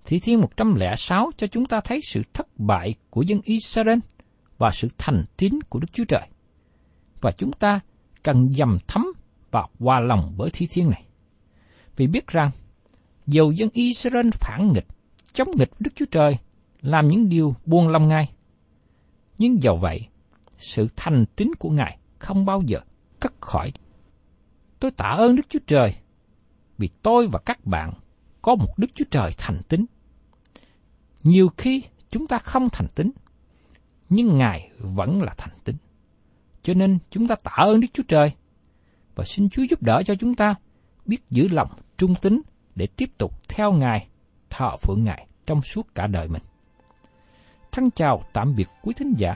Thi 0.05 0.19
Thiên 0.19 0.41
106 0.41 1.31
cho 1.37 1.47
chúng 1.47 1.65
ta 1.65 1.81
thấy 1.81 1.99
sự 2.03 2.21
thất 2.33 2.47
bại 2.57 2.95
của 3.09 3.21
dân 3.21 3.41
Israel 3.43 3.99
và 4.57 4.69
sự 4.73 4.87
thành 4.97 5.25
tín 5.37 5.59
của 5.69 5.79
Đức 5.79 5.87
Chúa 5.93 6.05
Trời. 6.05 6.27
Và 7.21 7.31
chúng 7.31 7.51
ta 7.51 7.79
cần 8.23 8.51
dầm 8.51 8.77
thấm 8.87 9.05
và 9.51 9.67
hòa 9.79 9.99
lòng 9.99 10.33
với 10.37 10.49
Thi 10.53 10.67
Thiên 10.71 10.89
này. 10.89 11.03
Vì 11.95 12.07
biết 12.07 12.27
rằng, 12.27 12.51
dầu 13.27 13.51
dân 13.51 13.69
Israel 13.73 14.29
phản 14.33 14.71
nghịch, 14.73 14.87
chống 15.33 15.47
nghịch 15.57 15.71
Đức 15.79 15.91
Chúa 15.95 16.05
Trời, 16.11 16.37
làm 16.81 17.07
những 17.07 17.29
điều 17.29 17.55
buông 17.65 17.87
lòng 17.87 18.07
ngay, 18.07 18.29
Nhưng 19.37 19.63
dầu 19.63 19.77
vậy, 19.77 20.07
sự 20.59 20.87
thành 20.95 21.25
tín 21.35 21.55
của 21.59 21.69
Ngài 21.69 21.97
không 22.19 22.45
bao 22.45 22.61
giờ 22.65 22.79
cất 23.19 23.33
khỏi. 23.41 23.71
Tôi 24.79 24.91
tạ 24.91 25.05
ơn 25.05 25.35
Đức 25.35 25.43
Chúa 25.49 25.59
Trời 25.67 25.95
vì 26.77 26.89
tôi 27.01 27.27
và 27.27 27.39
các 27.45 27.65
bạn 27.65 27.93
có 28.41 28.55
một 28.55 28.73
Đức 28.77 28.87
Chúa 28.95 29.05
Trời 29.11 29.31
thành 29.37 29.61
tín. 29.69 29.85
Nhiều 31.23 31.49
khi 31.57 31.83
chúng 32.11 32.27
ta 32.27 32.37
không 32.37 32.67
thành 32.71 32.87
tín, 32.95 33.11
nhưng 34.09 34.37
Ngài 34.37 34.71
vẫn 34.77 35.21
là 35.21 35.33
thành 35.37 35.57
tín. 35.63 35.75
Cho 36.63 36.73
nên 36.73 36.99
chúng 37.09 37.27
ta 37.27 37.35
tạ 37.43 37.51
ơn 37.55 37.79
Đức 37.79 37.87
Chúa 37.93 38.03
Trời 38.07 38.31
và 39.15 39.23
xin 39.25 39.49
Chúa 39.49 39.63
giúp 39.69 39.81
đỡ 39.81 40.01
cho 40.05 40.15
chúng 40.15 40.35
ta 40.35 40.55
biết 41.05 41.29
giữ 41.29 41.47
lòng 41.47 41.69
trung 41.97 42.15
tín 42.21 42.41
để 42.75 42.87
tiếp 42.87 43.09
tục 43.17 43.31
theo 43.49 43.71
Ngài, 43.71 44.07
thờ 44.49 44.77
phượng 44.77 45.03
Ngài 45.03 45.27
trong 45.45 45.61
suốt 45.61 45.95
cả 45.95 46.07
đời 46.07 46.27
mình. 46.27 46.43
Thân 47.71 47.91
chào 47.91 48.23
tạm 48.33 48.55
biệt 48.55 48.67
quý 48.83 48.93
thính 48.97 49.13
giả 49.17 49.35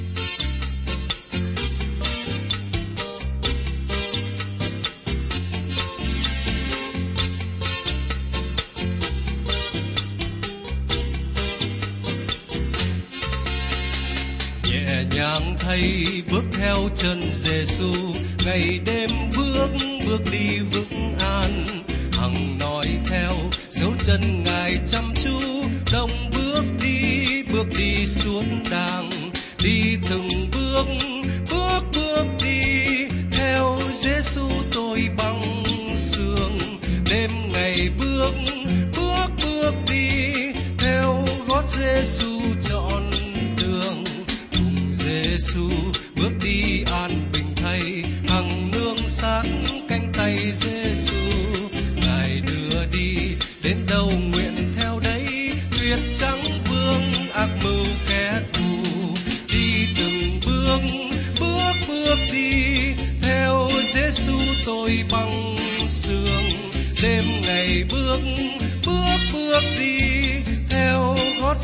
Nhàng 15.15 15.55
thay 15.57 16.05
bước 16.31 16.43
theo 16.51 16.89
chân 16.95 17.21
Giêsu 17.35 17.91
ngày 18.45 18.79
đêm 18.85 19.09
bước 19.37 19.69
bước 20.07 20.21
đi 20.31 20.59
vững 20.59 21.15
an. 21.19 21.65
Hằng 22.13 22.57
nói 22.59 22.85
theo, 23.05 23.33
dấu 23.71 23.91
chân 24.05 24.43
ngài 24.45 24.77
chăm 24.87 25.13
chú. 25.23 25.39
Đồng 25.93 26.31
bước 26.33 26.63
đi 26.83 27.43
bước 27.53 27.65
đi 27.77 28.05
xuống 28.07 28.63
đàng. 28.71 29.09
Đi 29.63 29.97
từng 30.09 30.20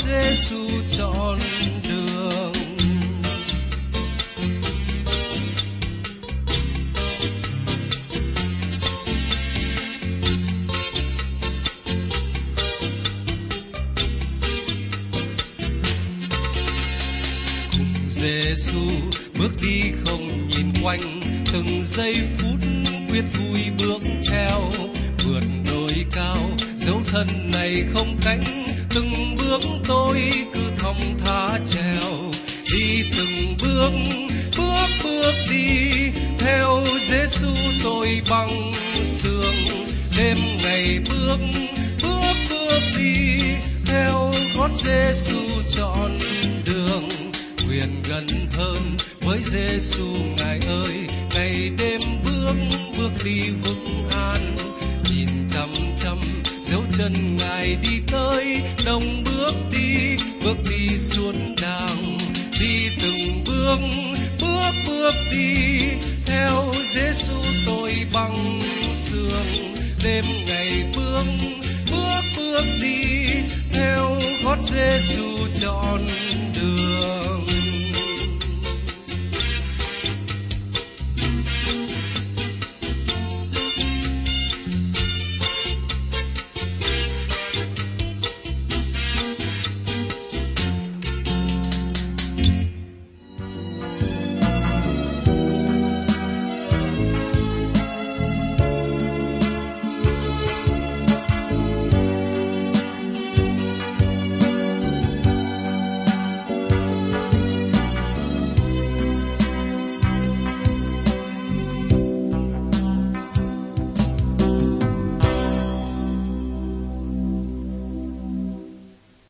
Giêsu 0.08 0.67
chọn 0.98 1.39
đường. 1.89 2.54
Cùng 17.72 18.10
Giêsu 18.10 18.78
bước 19.39 19.52
đi 19.63 19.82
không 20.06 20.48
nhìn 20.48 20.84
quanh, 20.84 21.20
từng 21.54 21.84
giây 21.86 22.15
phút 22.38 22.60
quyết 23.10 23.24
vui 23.39 23.62
bước 23.78 24.02
theo. 24.32 24.72
Vượt 25.26 25.43
đồi 25.72 26.06
cao, 26.12 26.50
dấu 26.78 27.02
thân 27.06 27.52
này 27.52 27.84
không 27.93 28.17
cánh, 28.22 28.43
từng 28.96 29.37
bước 29.47 29.62
tôi 29.88 30.31
cứ 30.53 30.60
thong 30.77 31.17
thả 31.25 31.60
trèo, 31.69 32.31
đi 32.73 33.03
từng 33.17 33.55
bước 33.63 33.91
bước 34.57 34.88
bước 35.03 35.33
đi. 35.49 35.91
Theo 36.39 36.83
Giêsu 37.10 37.47
tôi 37.83 38.21
bằng 38.29 38.73
sương 39.03 39.55
đêm 40.17 40.38
ngày 40.63 40.99
bước 41.10 41.39
bước 42.03 42.36
bước 42.49 42.79
đi. 42.97 43.39
Theo 43.86 44.31
gót 44.57 44.69
Giêsu 44.77 45.39
chọn 45.77 46.12
đường 46.65 47.10
nguyện 47.67 48.03
gần 48.10 48.27
hơn 48.51 48.97
với 49.21 49.39
Giêsu 49.41 50.07
ngài 50.38 50.60
ơi, 50.67 51.07
ngày 51.36 51.71
đêm 51.77 52.01
bước 52.23 52.55
bước 52.97 53.12
đi 53.25 53.49
vững 53.49 54.10
an 54.12 54.55
nhìn 55.10 55.29
chăm 55.53 55.69
chăm 55.97 56.43
dấu 56.71 56.83
chân 56.97 57.38
ngài 57.38 57.75
đi 57.75 57.99
tới 58.12 58.62
đồng 58.86 59.26
bước 59.38 59.56
đi 59.71 60.17
bước 60.43 60.58
đi 60.69 60.97
xuống 60.97 61.56
đàng, 61.62 62.17
đi 62.60 62.89
từng 63.02 63.43
bước 63.45 63.80
bước 64.41 64.71
bước 64.88 65.13
đi. 65.32 65.80
Theo 66.26 66.73
Giêsu 66.93 67.36
tôi 67.65 67.93
bằng 68.13 68.60
sương 69.04 69.73
đêm 70.04 70.26
ngày 70.47 70.84
bước 70.95 71.26
bước 71.91 72.21
bước 72.38 72.63
đi. 72.82 73.28
Theo 73.73 74.19
gót 74.43 74.58
Giêsu 74.63 75.47
tròn 75.62 76.08